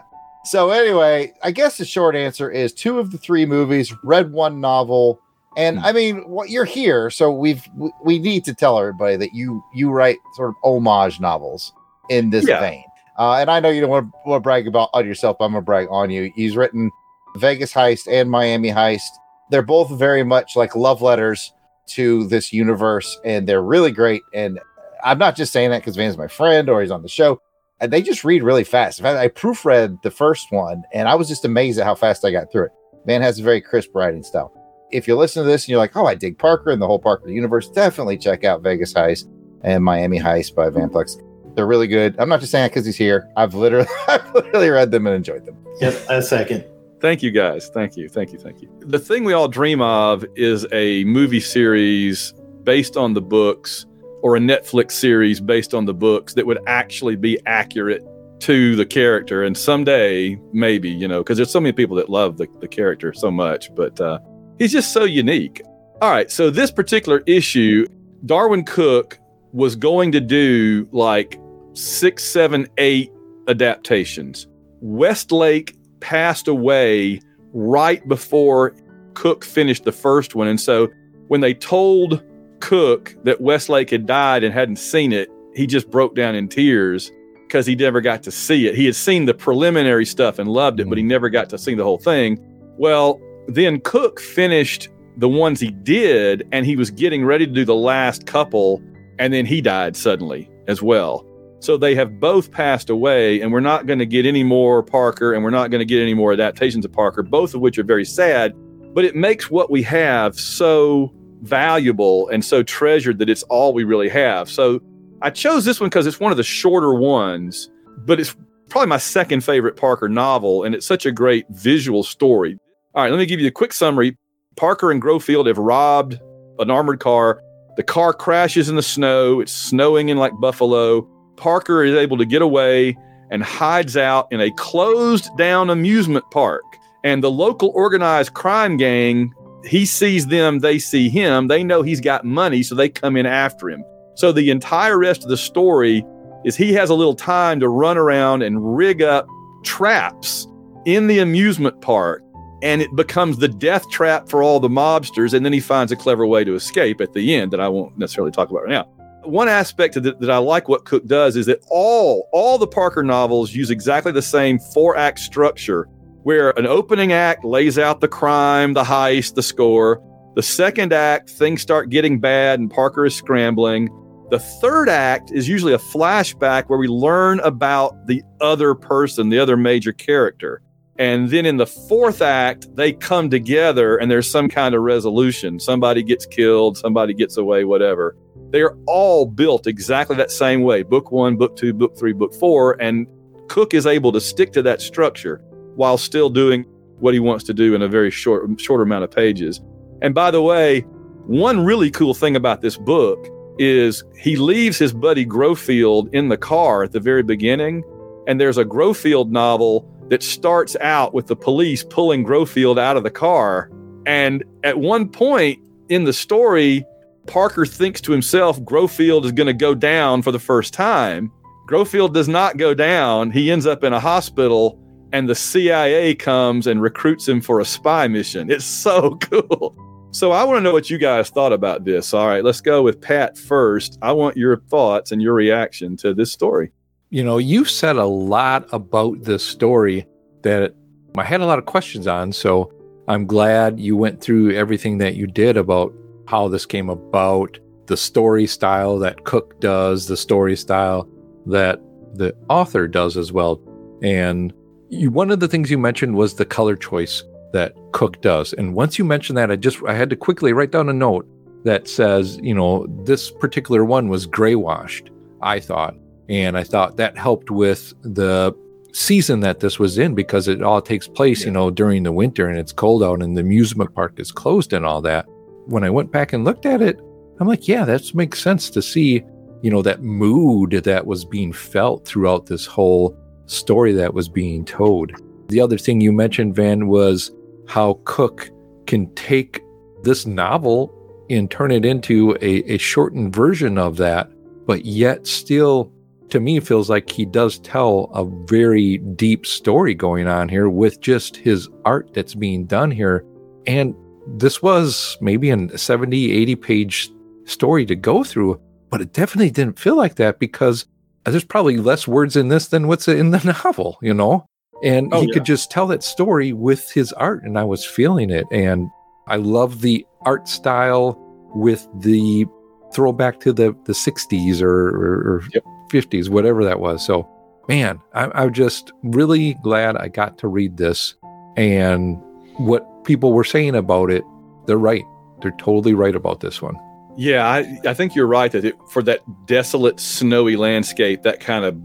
so 0.50 0.70
anyway, 0.72 1.34
I 1.44 1.52
guess 1.52 1.78
the 1.78 1.86
short 1.86 2.16
answer 2.16 2.50
is 2.50 2.74
two 2.74 3.00
of 3.00 3.12
the 3.12 3.18
three 3.18 3.46
movies, 3.46 3.94
read 4.04 4.32
one 4.32 4.60
novel, 4.60 5.20
and 5.58 5.80
Hmm. 5.80 5.86
I 5.86 5.92
mean, 5.94 6.30
what 6.30 6.50
you're 6.50 6.66
here, 6.66 7.10
so 7.10 7.32
we've 7.32 7.64
we- 8.04 8.20
need 8.20 8.46
to 8.46 8.54
tell 8.54 8.78
everybody 8.80 9.16
that 9.18 9.34
you 9.34 9.64
you 9.74 9.90
write 9.92 10.18
sort 10.36 10.50
of 10.50 10.56
homage 10.64 11.20
novels 11.20 11.74
in 12.10 12.30
this 12.30 12.48
Yeah. 12.48 12.60
vein. 12.60 12.84
Uh, 13.18 13.34
and 13.36 13.52
I 13.52 13.60
know 13.60 13.70
you 13.70 13.82
don't 13.82 13.90
want 13.90 14.06
to, 14.12 14.30
want 14.30 14.42
to 14.42 14.44
brag 14.44 14.68
about 14.68 14.90
on 14.94 15.06
yourself, 15.06 15.38
but 15.40 15.46
I'm 15.46 15.52
gonna 15.52 15.62
brag 15.62 15.88
on 15.92 16.10
you. 16.10 16.32
He's 16.36 16.56
written 16.56 16.90
Vegas 17.38 17.74
Heist 17.74 18.08
and 18.10 18.30
Miami 18.32 18.70
Heist. 18.72 19.10
They're 19.52 19.62
both 19.62 19.90
very 19.92 20.24
much 20.24 20.56
like 20.56 20.76
love 20.76 21.02
letters 21.02 21.52
to 21.88 22.26
this 22.28 22.54
universe, 22.54 23.20
and 23.26 23.48
they're 23.48 23.62
really 23.64 23.92
great. 23.92 24.22
And 24.34 24.60
I'm 25.04 25.18
not 25.18 25.36
just 25.36 25.52
saying 25.52 25.72
that 25.72 25.80
because 25.80 25.96
Van's 25.96 26.18
my 26.18 26.28
friend 26.28 26.70
or 26.70 26.82
he's 26.82 26.92
on 26.92 27.02
the 27.02 27.08
show. 27.10 27.42
And 27.82 27.92
they 27.92 28.02
just 28.02 28.24
read 28.24 28.44
really 28.44 28.64
fast. 28.64 29.00
In 29.00 29.04
fact, 29.04 29.18
I 29.18 29.30
proofread 29.30 30.02
the 30.02 30.12
first 30.12 30.52
one, 30.52 30.84
and 30.94 31.08
I 31.08 31.16
was 31.16 31.28
just 31.28 31.46
amazed 31.46 31.80
at 31.80 31.86
how 31.86 31.96
fast 31.96 32.26
I 32.26 32.32
got 32.32 32.52
through 32.52 32.66
it. 32.66 32.72
Man 33.06 33.22
has 33.22 33.40
a 33.40 33.44
very 33.44 33.62
crisp 33.62 33.92
writing 33.96 34.24
style. 34.24 34.54
If 34.92 35.08
you 35.08 35.16
listen 35.16 35.44
to 35.44 35.50
this 35.50 35.64
and 35.64 35.70
you're 35.70 35.80
like, 35.80 35.96
"Oh, 35.96 36.06
I 36.06 36.16
dig 36.16 36.38
Parker 36.38 36.72
and 36.72 36.82
the 36.82 36.88
whole 36.88 37.00
Parker 37.00 37.30
universe," 37.30 37.70
definitely 37.70 38.18
check 38.18 38.44
out 38.44 38.62
Vegas 38.62 38.94
Heist 38.94 39.26
and 39.62 39.84
Miami 39.84 40.20
Heist 40.20 40.56
by 40.56 40.70
Van 40.70 40.90
Plex. 40.90 41.22
They're 41.56 41.68
really 41.68 41.88
good. 41.88 42.16
I'm 42.20 42.30
not 42.30 42.40
just 42.40 42.52
saying 42.52 42.66
that 42.66 42.72
because 42.72 42.86
he's 42.86 42.98
here. 42.98 43.30
I've 43.38 43.54
literally, 43.54 43.88
I've 44.08 44.34
literally 44.34 44.70
read 44.70 44.92
them 44.92 45.08
and 45.08 45.16
enjoyed 45.16 45.46
them. 45.46 45.58
Yep, 45.80 46.06
a 46.10 46.22
second. 46.22 46.66
Thank 47.00 47.24
you 47.24 47.32
guys. 47.32 47.70
Thank 47.70 47.96
you. 47.96 48.10
Thank 48.10 48.34
you. 48.34 48.40
Thank 48.40 48.62
you. 48.62 48.70
The 48.82 49.00
thing 49.00 49.24
we 49.24 49.34
all 49.34 49.48
dream 49.48 49.82
of 49.82 50.26
is 50.36 50.68
a 50.74 51.06
movie 51.06 51.40
series 51.40 52.34
based 52.64 52.98
on 52.98 53.14
the 53.14 53.22
books 53.22 53.86
or 54.22 54.36
a 54.36 54.40
Netflix 54.40 54.92
series 54.92 55.40
based 55.40 55.74
on 55.74 55.86
the 55.86 55.94
books 55.94 56.34
that 56.34 56.46
would 56.46 56.60
actually 56.68 57.16
be 57.16 57.40
accurate 57.46 58.06
to 58.40 58.76
the 58.76 58.86
character. 58.86 59.44
And 59.44 59.58
someday, 59.58 60.40
maybe, 60.54 60.90
you 60.90 61.08
know, 61.08 61.20
because 61.20 61.38
there's 61.38 61.52
so 61.52 61.60
many 61.60 61.74
people 61.74 61.96
that 61.98 62.10
love 62.10 62.38
the, 62.38 62.48
the 62.60 62.68
character 62.68 63.14
so 63.14 63.32
much, 63.32 63.74
but 63.76 64.00
uh, 64.00 64.20
he's 64.58 64.72
just 64.72 64.94
so 64.94 65.04
unique. 65.04 65.62
All 66.02 66.12
right. 66.12 66.32
So, 66.32 66.50
this 66.50 66.72
particular 66.72 67.22
issue, 67.26 67.86
Darwyn 68.26 68.66
Cooke 68.66 69.20
was 69.52 69.76
going 69.76 70.12
to 70.14 70.22
do 70.22 70.88
like 70.92 71.40
six, 71.74 72.24
seven, 72.24 72.68
eight 72.78 73.12
adaptations. 73.48 74.48
Westlake 74.82 75.76
passed 76.00 76.48
away 76.48 77.20
right 77.54 78.08
before 78.08 78.76
Cooke 79.14 79.44
finished 79.44 79.84
the 79.84 79.92
first 79.92 80.36
one. 80.36 80.48
And 80.48 80.60
so 80.60 80.88
when 81.28 81.42
they 81.42 81.54
told 81.54 82.24
Cooke 82.60 83.16
that 83.24 83.42
Westlake 83.42 83.90
had 83.90 84.06
died 84.06 84.44
and 84.44 84.54
hadn't 84.54 84.78
seen 84.78 85.12
it, 85.12 85.30
he 85.56 85.68
just 85.68 85.90
broke 85.90 86.16
down 86.16 86.36
in 86.36 86.48
tears 86.48 87.12
because 87.48 87.66
he 87.66 87.76
never 87.76 88.00
got 88.00 88.22
to 88.24 88.32
see 88.32 88.68
it. 88.68 88.76
He 88.76 88.86
had 88.86 88.96
seen 88.96 89.26
the 89.26 89.34
preliminary 89.34 90.06
stuff 90.06 90.38
and 90.38 90.50
loved 90.50 90.80
it, 90.80 90.88
but 90.88 90.98
he 90.98 91.04
mm. 91.04 91.08
never 91.08 91.30
got 91.30 91.50
to 91.50 91.58
see 91.58 91.74
the 91.74 91.84
whole 91.84 91.98
thing. 91.98 92.38
Well, 92.78 93.20
then 93.48 93.82
Cooke 93.82 94.20
finished 94.20 94.90
the 95.18 95.28
ones 95.28 95.60
he 95.60 95.72
did, 95.72 96.48
and 96.52 96.66
he 96.66 96.76
was 96.76 96.92
getting 96.92 97.26
ready 97.26 97.46
to 97.46 97.52
do 97.52 97.66
the 97.66 97.76
last 97.76 98.26
couple, 98.26 98.82
and 99.18 99.34
then 99.34 99.46
he 99.46 99.62
died 99.62 99.98
suddenly 99.98 100.50
as 100.68 100.82
well. 100.82 101.26
So 101.60 101.76
they 101.76 101.94
have 101.96 102.20
both 102.20 102.52
passed 102.52 102.90
away, 102.90 103.42
and 103.42 103.52
we're 103.52 103.60
not 103.60 103.86
going 103.86 104.00
to 104.00 104.06
get 104.06 104.26
any 104.26 104.44
more 104.44 104.82
Parker, 104.82 105.34
and 105.34 105.44
we're 105.44 105.50
not 105.50 105.72
going 105.72 105.80
to 105.80 105.86
get 105.86 106.02
any 106.02 106.14
more 106.14 106.32
adaptations 106.32 106.86
of 106.86 106.94
Parker, 106.94 107.24
both 107.24 107.54
of 107.54 107.60
which 107.60 107.78
are 107.78 107.84
very 107.84 108.06
sad. 108.06 108.54
But 108.94 109.04
it 109.04 109.16
makes 109.16 109.52
what 109.52 109.70
we 109.70 109.84
have 109.84 110.40
so 110.40 111.12
valuable 111.42 112.28
and 112.30 112.44
so 112.44 112.64
treasured 112.64 113.20
that 113.20 113.30
it's 113.30 113.44
all 113.44 113.74
we 113.74 113.84
really 113.84 114.10
have. 114.10 114.50
So 114.50 114.82
I 115.22 115.30
chose 115.30 115.66
this 115.66 115.80
one 115.80 115.90
because 115.90 116.08
it's 116.08 116.20
one 116.20 116.32
of 116.32 116.38
the 116.38 116.44
shorter 116.44 116.94
ones, 116.94 117.70
but 118.06 118.20
it's 118.20 118.36
probably 118.70 118.88
my 118.88 118.98
second 118.98 119.44
favorite 119.44 119.76
Parker 119.76 120.08
novel, 120.08 120.64
and 120.64 120.74
it's 120.76 120.86
such 120.86 121.06
a 121.06 121.12
great 121.12 121.46
visual 121.50 122.04
story. 122.04 122.58
All 122.94 123.04
right, 123.04 123.12
let 123.12 123.18
me 123.18 123.26
give 123.26 123.40
you 123.40 123.48
a 123.48 123.52
quick 123.52 123.74
summary. 123.74 124.18
Parker 124.56 124.92
and 124.92 125.02
Grofield 125.02 125.48
have 125.48 125.58
robbed 125.58 126.20
an 126.60 126.70
armored 126.70 127.00
car. 127.00 127.42
The 127.78 127.84
car 127.84 128.14
crashes 128.14 128.70
in 128.70 128.76
the 128.76 128.84
snow. 128.84 129.40
It's 129.40 129.52
snowing 129.52 130.10
in 130.10 130.18
like 130.18 130.34
Buffalo. 130.40 131.02
Parker 131.38 131.84
is 131.84 131.96
able 131.96 132.18
to 132.18 132.26
get 132.26 132.42
away 132.42 132.98
and 133.32 133.44
hides 133.44 133.96
out 133.96 134.28
in 134.32 134.42
a 134.42 134.52
closed 134.52 135.30
down 135.38 135.70
amusement 135.70 136.26
park. 136.32 136.64
And 137.04 137.24
the 137.24 137.32
local 137.32 137.72
organized 137.74 138.34
crime 138.34 138.76
gang, 138.76 139.34
he 139.66 139.86
sees 139.86 140.28
them, 140.28 140.60
they 140.60 140.80
see 140.80 141.10
him. 141.10 141.48
They 141.48 141.64
know 141.64 141.82
he's 141.82 142.02
got 142.02 142.26
money, 142.26 142.64
so 142.64 142.76
they 142.76 142.90
come 142.90 143.18
in 143.18 143.26
after 143.26 143.70
him. 143.70 143.84
So 144.16 144.32
the 144.32 144.50
entire 144.50 144.98
rest 144.98 145.24
of 145.24 145.30
the 145.30 145.38
story 145.38 146.06
is 146.44 146.56
he 146.56 146.74
has 146.74 146.90
a 146.90 146.96
little 146.96 147.16
time 147.16 147.60
to 147.60 147.70
run 147.70 147.98
around 147.98 148.42
and 148.42 148.76
rig 148.76 149.02
up 149.02 149.28
traps 149.64 150.48
in 150.86 151.08
the 151.08 151.20
amusement 151.20 151.80
park 151.82 152.24
and 152.62 152.82
it 152.82 152.94
becomes 152.96 153.38
the 153.38 153.48
death 153.48 153.90
trap 153.90 154.30
for 154.30 154.44
all 154.44 154.60
the 154.60 154.70
mobsters 154.70 155.34
and 155.34 155.46
then 155.46 155.54
he 155.54 155.60
finds 155.60 155.92
a 155.92 155.96
clever 155.96 156.26
way 156.26 156.44
to 156.44 156.56
escape 156.56 157.02
at 157.02 157.14
the 157.14 157.36
end 157.36 157.52
that 157.52 157.60
I 157.60 157.68
won't 157.68 157.98
necessarily 157.98 158.32
talk 158.32 158.50
about 158.50 158.64
right 158.64 158.72
now. 158.72 158.84
One 159.24 159.50
aspect 159.50 160.02
that 160.02 160.30
I 160.30 160.38
like 160.38 160.70
what 160.70 160.86
Cooke 160.86 161.06
does 161.06 161.36
is 161.36 161.46
that 161.46 161.64
all 161.70 162.30
all 162.32 162.58
the 162.58 162.68
Parker 162.68 163.04
novels 163.04 163.54
use 163.54 163.70
exactly 163.70 164.12
the 164.12 164.22
same 164.22 164.60
four 164.60 164.96
act 164.96 165.20
structure 165.20 165.88
where 166.30 166.52
an 166.60 166.68
opening 166.68 167.12
act 167.12 167.44
lays 167.44 167.80
out 167.80 168.02
the 168.02 168.08
crime, 168.08 168.74
the 168.74 168.84
heist, 168.84 169.34
the 169.34 169.42
score. 169.42 170.00
The 170.36 170.44
second 170.44 170.94
act, 170.94 171.28
things 171.28 171.60
start 171.60 171.90
getting 171.90 172.20
bad 172.20 172.60
and 172.60 172.70
Parker 172.70 173.08
is 173.08 173.16
scrambling. 173.16 173.90
The 174.30 174.38
third 174.38 174.90
act 174.90 175.32
is 175.32 175.50
usually 175.50 175.74
a 175.74 175.80
flashback 175.80 176.66
where 176.66 176.78
we 176.78 176.88
learn 176.88 177.40
about 177.40 178.06
the 178.06 178.22
other 178.42 178.76
person, 178.76 179.30
the 179.30 179.40
other 179.40 179.58
major 179.58 179.92
character. 179.92 180.62
And 181.00 181.32
then 181.32 181.48
in 181.48 181.58
the 181.58 181.66
fourth 181.66 182.22
act, 182.22 182.68
they 182.76 182.94
come 182.94 183.32
together 183.32 183.98
and 183.98 184.12
there's 184.12 184.30
some 184.30 184.50
kind 184.50 184.76
of 184.76 184.84
resolution. 184.84 185.60
Somebody 185.60 186.04
gets 186.04 186.28
killed, 186.28 186.78
somebody 186.78 187.16
gets 187.16 187.38
away, 187.38 187.64
whatever. 187.64 188.16
They're 188.52 188.76
all 188.86 189.26
built 189.26 189.66
exactly 189.66 190.16
that 190.18 190.30
same 190.30 190.62
way 190.62 190.84
book 190.84 191.12
one, 191.12 191.38
book 191.38 191.56
two, 191.56 191.74
book 191.74 191.98
three, 191.98 192.14
book 192.14 192.36
four. 192.36 192.80
And 192.80 193.08
Cooke 193.48 193.74
is 193.74 193.88
able 193.88 194.12
to 194.12 194.22
stick 194.22 194.54
to 194.54 194.62
that 194.62 194.80
structure 194.80 195.42
while 195.80 195.98
still 195.98 196.30
doing 196.30 196.66
what 197.00 197.14
he 197.14 197.22
wants 197.22 197.46
to 197.46 197.54
do 197.54 197.74
in 197.74 197.82
a 197.82 197.88
very 197.88 198.12
short, 198.12 198.60
short 198.60 198.82
amount 198.82 199.06
of 199.06 199.10
pages. 199.10 199.62
And 200.02 200.14
by 200.14 200.30
the 200.30 200.42
way, 200.42 200.82
one 201.26 201.64
really 201.64 201.90
cool 201.90 202.14
thing 202.14 202.36
about 202.36 202.60
this 202.60 202.76
book 202.76 203.26
is 203.58 204.04
he 204.18 204.36
leaves 204.36 204.78
his 204.78 204.92
buddy 204.92 205.26
Grofield 205.26 206.14
in 206.14 206.28
the 206.28 206.36
car 206.36 206.84
at 206.84 206.92
the 206.92 207.00
very 207.00 207.24
beginning. 207.24 207.86
And 208.28 208.42
there's 208.42 208.58
a 208.58 208.66
Grofield 208.66 209.30
novel 209.30 209.90
that 210.10 210.22
starts 210.22 210.76
out 210.82 211.14
with 211.14 211.28
the 211.28 211.36
police 211.38 211.86
pulling 211.86 212.26
Grofield 212.26 212.78
out 212.78 212.98
of 212.98 213.04
the 213.04 213.10
car. 213.10 213.72
And 214.06 214.44
at 214.66 214.80
one 214.80 215.08
point 215.08 215.60
in 215.88 216.04
the 216.04 216.14
story, 216.14 216.84
Parker 217.26 217.66
thinks 217.66 218.02
to 218.02 218.12
himself, 218.12 218.60
Grofield 218.64 219.24
is 219.24 219.32
going 219.32 219.48
to 219.48 219.54
go 219.54 219.74
down 219.74 220.24
for 220.24 220.34
the 220.34 220.40
first 220.40 220.74
time. 220.74 221.32
Grofield 221.70 222.14
does 222.14 222.28
not 222.28 222.58
go 222.58 222.74
down. 222.74 223.32
He 223.32 223.50
ends 223.50 223.66
up 223.66 223.86
in 223.86 223.94
a 223.94 224.00
hospital, 224.02 224.78
and 225.12 225.28
the 225.28 225.36
CIA 225.36 226.16
comes 226.16 226.68
and 226.68 226.82
recruits 226.82 227.28
him 227.28 227.42
for 227.42 227.60
a 227.60 227.66
spy 227.66 228.08
mission. 228.08 228.50
It's 228.52 228.66
so 228.66 229.16
cool. 229.22 229.76
So 230.12 230.32
I 230.32 230.44
want 230.44 230.58
to 230.58 230.62
know 230.62 230.74
what 230.74 230.90
you 230.90 230.98
guys 230.98 231.30
thought 231.30 231.54
about 231.54 231.86
this. 231.86 232.14
All 232.14 232.28
right, 232.28 232.44
let's 232.44 232.62
go 232.62 232.82
with 232.82 233.00
Pat 233.00 233.38
first. 233.38 234.00
I 234.02 234.12
want 234.12 234.38
your 234.38 234.58
thoughts 234.58 235.12
and 235.12 235.22
your 235.22 235.34
reaction 235.34 235.96
to 235.98 236.14
this 236.14 236.32
story. 236.32 236.72
You 237.12 237.24
know, 237.24 237.38
you 237.38 237.66
said 237.66 237.96
a 237.96 238.06
lot 238.06 238.68
about 238.72 239.24
this 239.24 239.44
story 239.44 240.08
that 240.42 240.74
I 241.18 241.24
had 241.24 241.42
a 241.42 241.46
lot 241.46 241.60
of 241.60 241.66
questions 241.66 242.08
on. 242.08 242.32
So 242.32 242.72
I'm 243.08 243.26
glad 243.26 243.80
you 243.80 243.96
went 243.96 244.22
through 244.22 244.56
everything 244.56 244.98
that 245.00 245.16
you 245.16 245.28
did 245.28 245.58
about 245.58 245.94
how 246.28 246.48
this 246.48 246.66
came 246.66 246.90
about, 246.90 247.60
the 247.88 247.98
story 247.98 248.46
style 248.48 249.00
that 249.00 249.26
Cooke 249.26 249.60
does, 249.60 250.08
the 250.08 250.18
story 250.18 250.56
style 250.56 251.08
that 251.48 251.80
the 252.14 252.36
author 252.50 252.88
does 252.88 253.18
as 253.18 253.32
well. 253.32 253.60
And 254.02 254.54
you, 254.90 255.12
one 255.12 255.32
of 255.32 255.40
the 255.40 255.48
things 255.48 255.70
you 255.70 255.78
mentioned 255.78 256.16
was 256.16 256.36
the 256.36 256.46
color 256.46 256.76
choice 256.76 257.24
that 257.54 257.74
Cooke 257.92 258.22
does. 258.22 258.54
And 258.54 258.74
once 258.74 259.00
you 259.00 259.06
mentioned 259.06 259.38
that, 259.38 259.52
I 259.52 259.56
just 259.56 259.80
I 259.88 259.94
had 259.94 260.10
to 260.10 260.16
quickly 260.16 260.54
write 260.54 260.72
down 260.72 260.90
a 260.90 260.94
note 260.94 261.28
that 261.64 261.88
says, 261.88 262.38
you 262.42 262.54
know, 262.54 262.86
this 263.04 263.32
particular 263.32 263.84
one 263.84 264.08
was 264.08 264.26
gray 264.26 264.56
washed, 264.56 265.10
I 265.42 265.60
thought. 265.60 265.96
And 266.30 266.58
I 266.58 266.64
thought 266.64 266.98
that 266.98 267.18
helped 267.18 267.50
with 267.50 267.94
the 268.02 268.56
season 268.94 269.40
that 269.42 269.60
this 269.60 269.80
was 269.80 269.98
in 269.98 270.16
because 270.16 270.48
it 270.48 270.62
all 270.62 270.82
takes 270.82 271.08
place, 271.08 271.42
yeah. 271.42 271.48
you 271.48 271.52
know, 271.52 271.72
during 271.72 272.04
the 272.04 272.12
winter 272.12 272.48
and 272.48 272.58
it's 272.58 272.72
cold 272.72 273.04
out 273.04 273.22
and 273.22 273.36
the 273.36 273.42
amusement 273.42 273.94
park 273.94 274.20
is 274.20 274.32
closed 274.32 274.74
and 274.74 274.86
all 274.86 275.02
that. 275.02 275.26
When 275.66 275.84
I 275.84 275.90
went 275.90 276.12
back 276.12 276.34
and 276.34 276.44
looked 276.44 276.66
at 276.66 276.82
it, 276.82 277.00
I'm 277.40 277.48
like, 277.48 277.68
yeah, 277.68 277.86
that 277.86 278.14
makes 278.14 278.42
sense 278.42 278.70
to 278.72 278.82
see, 278.82 279.24
you 279.62 279.72
know, 279.72 279.82
that 279.82 280.02
mood 280.02 280.72
that 280.72 281.06
was 281.06 281.26
being 281.26 281.54
felt 281.54 282.06
throughout 282.06 282.46
this 282.46 282.66
whole 282.66 283.18
story 283.50 283.94
that 283.94 284.14
was 284.14 284.30
being 284.30 284.66
told. 284.66 285.12
The 285.48 285.62
other 285.62 285.78
thing 285.78 286.02
you 286.02 286.12
mentioned, 286.12 286.56
Van, 286.56 286.88
was 286.88 287.32
how 287.68 288.00
Cooke 288.04 288.50
can 288.86 289.14
take 289.16 289.62
this 290.04 290.26
novel 290.26 290.94
and 291.30 291.50
turn 291.50 291.72
it 291.72 291.86
into 291.86 292.38
a, 292.42 292.74
a 292.74 292.78
shortened 292.78 293.34
version 293.34 293.78
of 293.78 293.98
that, 293.98 294.32
but 294.66 294.86
yet 294.86 295.28
still, 295.28 295.92
to 296.30 296.40
me, 296.40 296.60
feels 296.60 296.90
like 296.90 297.10
he 297.10 297.26
does 297.26 297.60
tell 297.60 298.10
a 298.14 298.26
very 298.48 298.98
deep 298.98 299.46
story 299.46 299.94
going 299.94 300.28
on 300.28 300.50
here 300.50 300.70
with 300.70 301.02
just 301.02 301.36
his 301.36 301.70
art 301.86 302.14
that's 302.14 302.36
being 302.36 302.66
done 302.66 302.92
here. 302.92 303.26
And 303.68 303.96
this 304.28 304.62
was 304.62 305.18
maybe 305.22 305.50
a 305.50 305.78
70, 305.78 306.32
80 306.32 306.56
page 306.56 307.12
story 307.46 307.86
to 307.86 307.96
go 307.96 308.24
through, 308.24 308.60
but 308.90 309.02
it 309.02 309.14
definitely 309.14 309.52
didn't 309.52 309.80
feel 309.80 309.96
like 309.96 310.16
that 310.16 310.40
because 310.40 310.86
Uh, 311.26 311.32
there's 311.32 311.44
probably 311.44 311.78
less 311.78 312.08
words 312.08 312.36
in 312.36 312.48
this 312.48 312.68
than 312.68 312.88
what's 312.88 313.08
in 313.08 313.32
the 313.32 313.44
novel, 313.64 313.98
you 314.02 314.14
know? 314.14 314.50
and 314.84 315.14
oh, 315.14 315.22
he 315.22 315.28
yeah. 315.28 315.34
could 315.34 315.46
just 315.46 315.72
tell 315.72 315.88
that 315.88 316.04
story 316.04 316.54
with 316.54 316.92
his 316.92 317.12
art 317.14 317.44
and 317.44 317.58
i 317.58 317.64
was 317.64 317.86
feeling 317.86 318.30
it 318.30 318.46
and 318.52 318.90
i 319.28 319.36
love 319.36 319.82
the 319.82 320.06
art 320.22 320.48
style 320.48 321.18
with 321.56 321.88
the 322.00 322.46
throwback 322.94 323.40
to 323.40 323.54
the 323.54 323.76
the 323.86 323.94
60s 323.94 324.62
or, 324.62 324.90
or, 324.90 325.36
or 325.36 325.44
yep. 325.54 325.64
50s 325.92 326.30
whatever 326.30 326.64
that 326.64 326.80
was 326.80 327.06
so 327.06 327.28
man 327.68 328.00
I, 328.14 328.32
i'm 328.36 328.54
just 328.54 328.92
really 329.04 329.56
glad 329.56 329.98
i 329.98 330.08
got 330.08 330.38
to 330.40 330.48
read 330.48 330.78
this 330.78 331.16
and 331.58 332.18
what 332.58 332.86
people 333.04 333.34
were 333.34 333.44
saying 333.44 333.76
about 333.76 334.12
it 334.12 334.24
they're 334.66 334.78
right 334.78 335.06
they're 335.42 335.56
totally 335.58 335.94
right 335.94 336.16
about 336.16 336.42
this 336.42 336.62
one 336.62 336.76
yeah 337.20 337.48
i, 337.48 337.80
I 337.90 337.94
think 337.94 338.16
you're 338.16 338.28
right 338.28 338.52
that 338.52 338.66
it, 338.66 338.76
for 338.90 339.04
that 339.04 339.22
desolate 339.46 340.00
snowy 340.00 340.56
landscape 340.56 341.22
that 341.24 341.40
kind 341.40 341.66
of 341.66 341.78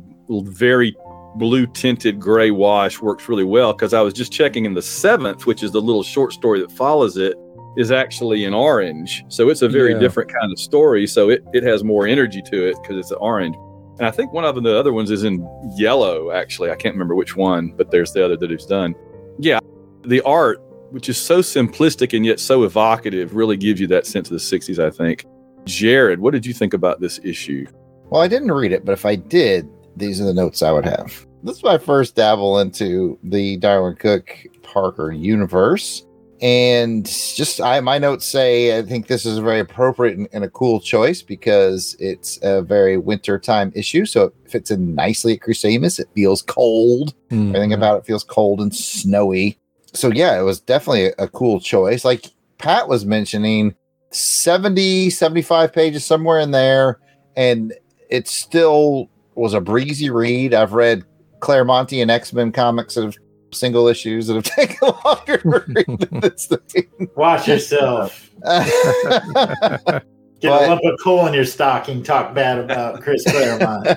very 0.48 0.96
blue 1.34 1.66
tinted 1.66 2.20
gray 2.20 2.50
wash 2.50 3.00
works 3.00 3.28
really 3.28 3.44
well 3.44 3.72
because 3.72 3.92
I 3.92 4.00
was 4.00 4.14
just 4.14 4.32
checking 4.32 4.64
in 4.64 4.74
the 4.74 4.82
seventh, 4.82 5.46
which 5.46 5.62
is 5.62 5.72
the 5.72 5.80
little 5.80 6.02
short 6.02 6.32
story 6.32 6.60
that 6.60 6.70
follows 6.72 7.16
it, 7.16 7.36
is 7.76 7.90
actually 7.90 8.44
in 8.44 8.54
orange. 8.54 9.24
So 9.28 9.48
it's 9.48 9.62
a 9.62 9.68
very 9.68 9.92
yeah. 9.92 9.98
different 9.98 10.32
kind 10.32 10.52
of 10.52 10.58
story. 10.58 11.06
So 11.06 11.28
it, 11.28 11.44
it 11.52 11.62
has 11.64 11.82
more 11.82 12.06
energy 12.06 12.40
to 12.42 12.68
it 12.68 12.76
because 12.80 12.96
it's 12.96 13.10
an 13.10 13.18
orange. 13.20 13.56
And 13.98 14.06
I 14.06 14.10
think 14.10 14.32
one 14.32 14.44
of 14.44 14.60
the 14.62 14.78
other 14.78 14.92
ones 14.92 15.10
is 15.10 15.24
in 15.24 15.46
yellow, 15.76 16.30
actually. 16.30 16.70
I 16.70 16.76
can't 16.76 16.94
remember 16.94 17.14
which 17.14 17.36
one, 17.36 17.72
but 17.76 17.90
there's 17.90 18.12
the 18.12 18.24
other 18.24 18.36
that 18.36 18.50
he's 18.50 18.66
done. 18.66 18.94
Yeah. 19.38 19.60
The 20.04 20.20
art, 20.22 20.58
which 20.94 21.08
is 21.08 21.20
so 21.20 21.40
simplistic 21.40 22.16
and 22.16 22.24
yet 22.24 22.38
so 22.38 22.62
evocative, 22.62 23.34
really 23.34 23.56
gives 23.56 23.80
you 23.80 23.86
that 23.88 24.06
sense 24.06 24.30
of 24.30 24.34
the 24.34 24.58
60s, 24.58 24.78
I 24.78 24.90
think. 24.90 25.26
Jared, 25.64 26.20
what 26.20 26.32
did 26.32 26.46
you 26.46 26.54
think 26.54 26.72
about 26.72 27.00
this 27.00 27.18
issue? 27.24 27.66
Well, 28.10 28.22
I 28.22 28.28
didn't 28.28 28.52
read 28.52 28.70
it, 28.70 28.84
but 28.84 28.92
if 28.92 29.04
I 29.04 29.16
did, 29.16 29.68
these 29.96 30.20
are 30.20 30.24
the 30.24 30.32
notes 30.32 30.62
I 30.62 30.70
would 30.70 30.84
have. 30.84 31.26
This 31.42 31.56
is 31.56 31.64
my 31.64 31.78
first 31.78 32.14
dabble 32.14 32.60
into 32.60 33.18
the 33.24 33.58
Darwyn 33.58 33.98
Cooke 33.98 34.46
Parker 34.62 35.10
universe. 35.10 36.06
And 36.40 37.06
just 37.06 37.60
I 37.60 37.80
my 37.80 37.98
notes 37.98 38.26
say 38.26 38.78
I 38.78 38.82
think 38.82 39.06
this 39.06 39.24
is 39.24 39.38
a 39.38 39.42
very 39.42 39.60
appropriate 39.60 40.16
and, 40.16 40.28
and 40.32 40.44
a 40.44 40.50
cool 40.50 40.80
choice 40.80 41.22
because 41.22 41.96
it's 41.98 42.38
a 42.42 42.60
very 42.62 42.98
wintertime 42.98 43.72
issue. 43.74 44.04
So 44.04 44.24
it 44.24 44.34
fits 44.46 44.70
in 44.70 44.94
nicely 44.94 45.34
at 45.34 45.40
Crusademas. 45.40 45.98
It 45.98 46.08
feels 46.14 46.42
cold. 46.42 47.14
Mm-hmm. 47.30 47.48
Everything 47.48 47.72
about 47.72 47.98
it 47.98 48.06
feels 48.06 48.24
cold 48.24 48.60
and 48.60 48.74
snowy. 48.74 49.58
So 49.94 50.10
yeah, 50.12 50.38
it 50.38 50.42
was 50.42 50.60
definitely 50.60 51.06
a, 51.06 51.12
a 51.20 51.28
cool 51.28 51.60
choice. 51.60 52.04
Like 52.04 52.26
Pat 52.58 52.88
was 52.88 53.06
mentioning, 53.06 53.74
70, 54.10 55.10
75 55.10 55.72
pages 55.72 56.04
somewhere 56.04 56.40
in 56.40 56.50
there. 56.50 56.98
And 57.36 57.72
it 58.10 58.28
still 58.28 59.08
was 59.34 59.54
a 59.54 59.60
breezy 59.60 60.10
read. 60.10 60.54
I've 60.54 60.72
read 60.72 61.04
Claremontian 61.40 62.02
and 62.02 62.10
X 62.10 62.32
Men 62.32 62.52
comics 62.52 62.94
that 62.94 63.04
have 63.04 63.16
single 63.52 63.88
issues 63.88 64.26
that 64.26 64.34
have 64.34 64.44
taken 64.56 64.88
longer 65.04 65.38
to 65.38 65.48
read 65.48 65.98
than 66.10 66.20
this 66.20 66.46
thing. 66.46 66.88
Watch 67.16 67.48
yourself. 67.48 68.30
Get 68.44 70.02
But- 70.50 70.64
a 70.64 70.68
lump 70.68 70.82
of 70.84 70.98
coal 71.02 71.26
in 71.26 71.34
your 71.34 71.44
stocking. 71.44 72.02
Talk 72.02 72.34
bad 72.34 72.58
about 72.58 73.00
Chris 73.00 73.24
Claremont. 73.24 73.88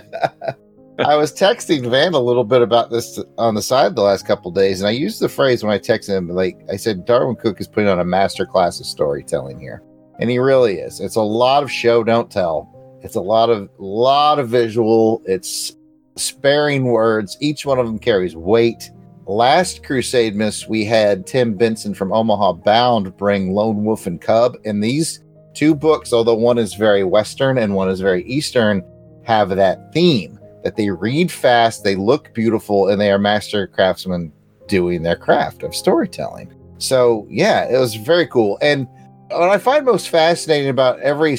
I 1.06 1.16
was 1.16 1.32
texting 1.32 1.88
Van 1.92 2.16
a 2.16 2.20
little 2.20 2.44
bit 2.44 2.64
about 2.64 2.90
this 2.90 3.20
on 3.38 3.54
the 3.54 3.62
side 3.62 3.96
the 3.96 4.02
last 4.02 4.26
couple 4.26 4.50
days, 4.50 4.82
and 4.82 4.88
I 4.88 4.92
used 4.92 5.20
the 5.20 5.30
phrase 5.30 5.64
when 5.64 5.72
I 5.72 5.78
texted 5.78 6.18
him, 6.18 6.30
like 6.30 6.60
I 6.72 6.76
said, 6.76 7.06
Darwyn 7.06 7.36
Cooke 7.36 7.62
is 7.62 7.68
putting 7.68 7.90
on 7.90 8.00
a 8.00 8.06
master 8.06 8.48
class 8.48 8.80
of 8.80 8.88
storytelling 8.88 9.60
here, 9.60 9.84
and 10.20 10.28
he 10.28 10.40
really 10.40 10.80
is. 10.80 11.00
It's 11.00 11.16
a 11.16 11.22
lot 11.22 11.62
of 11.62 11.72
show 11.72 12.04
don't 12.04 12.32
tell. 12.32 13.00
It's 13.04 13.14
a 13.16 13.22
lot 13.22 13.52
of 13.52 13.70
lot 13.78 14.40
of 14.40 14.50
visual. 14.50 15.22
It's 15.26 15.76
sparing 16.16 16.86
words. 16.86 17.38
Each 17.40 17.64
one 17.64 17.78
of 17.78 17.86
them 17.86 18.00
carries 18.00 18.36
weight. 18.36 18.90
Last 19.28 19.84
Crusademas, 19.84 20.68
we 20.68 20.84
had 20.84 21.28
Tim 21.28 21.54
Benson 21.54 21.94
from 21.94 22.12
Omaha 22.12 22.54
Bound 22.54 23.16
bring 23.18 23.54
Lone 23.54 23.84
Wolf 23.84 24.08
and 24.08 24.20
Cub, 24.20 24.58
and 24.66 24.84
these 24.84 25.24
two 25.54 25.76
books, 25.76 26.12
although 26.12 26.34
one 26.34 26.58
is 26.58 26.74
very 26.74 27.04
Western 27.04 27.60
and 27.60 27.76
one 27.76 27.88
is 27.88 28.02
very 28.02 28.24
Eastern, 28.24 28.84
have 29.24 29.50
that 29.50 29.94
theme 29.94 30.37
that 30.64 30.76
they 30.76 30.90
read 30.90 31.32
fast, 31.32 31.84
they 31.84 31.96
look 31.96 32.34
beautiful, 32.34 32.90
and 32.90 33.00
they 33.00 33.12
are 33.12 33.20
master 33.20 33.68
craftsmen 33.68 34.32
doing 34.68 35.04
their 35.04 35.16
craft 35.16 35.64
of 35.64 35.76
storytelling. 35.76 36.54
So, 36.78 37.26
yeah, 37.30 37.66
it 37.66 37.78
was 37.78 37.96
very 37.96 38.28
cool. 38.28 38.58
And 38.62 38.88
what 39.30 39.50
I 39.50 39.58
find 39.58 39.86
most 39.86 40.10
fascinating 40.10 40.70
about 40.70 41.00
every 41.00 41.38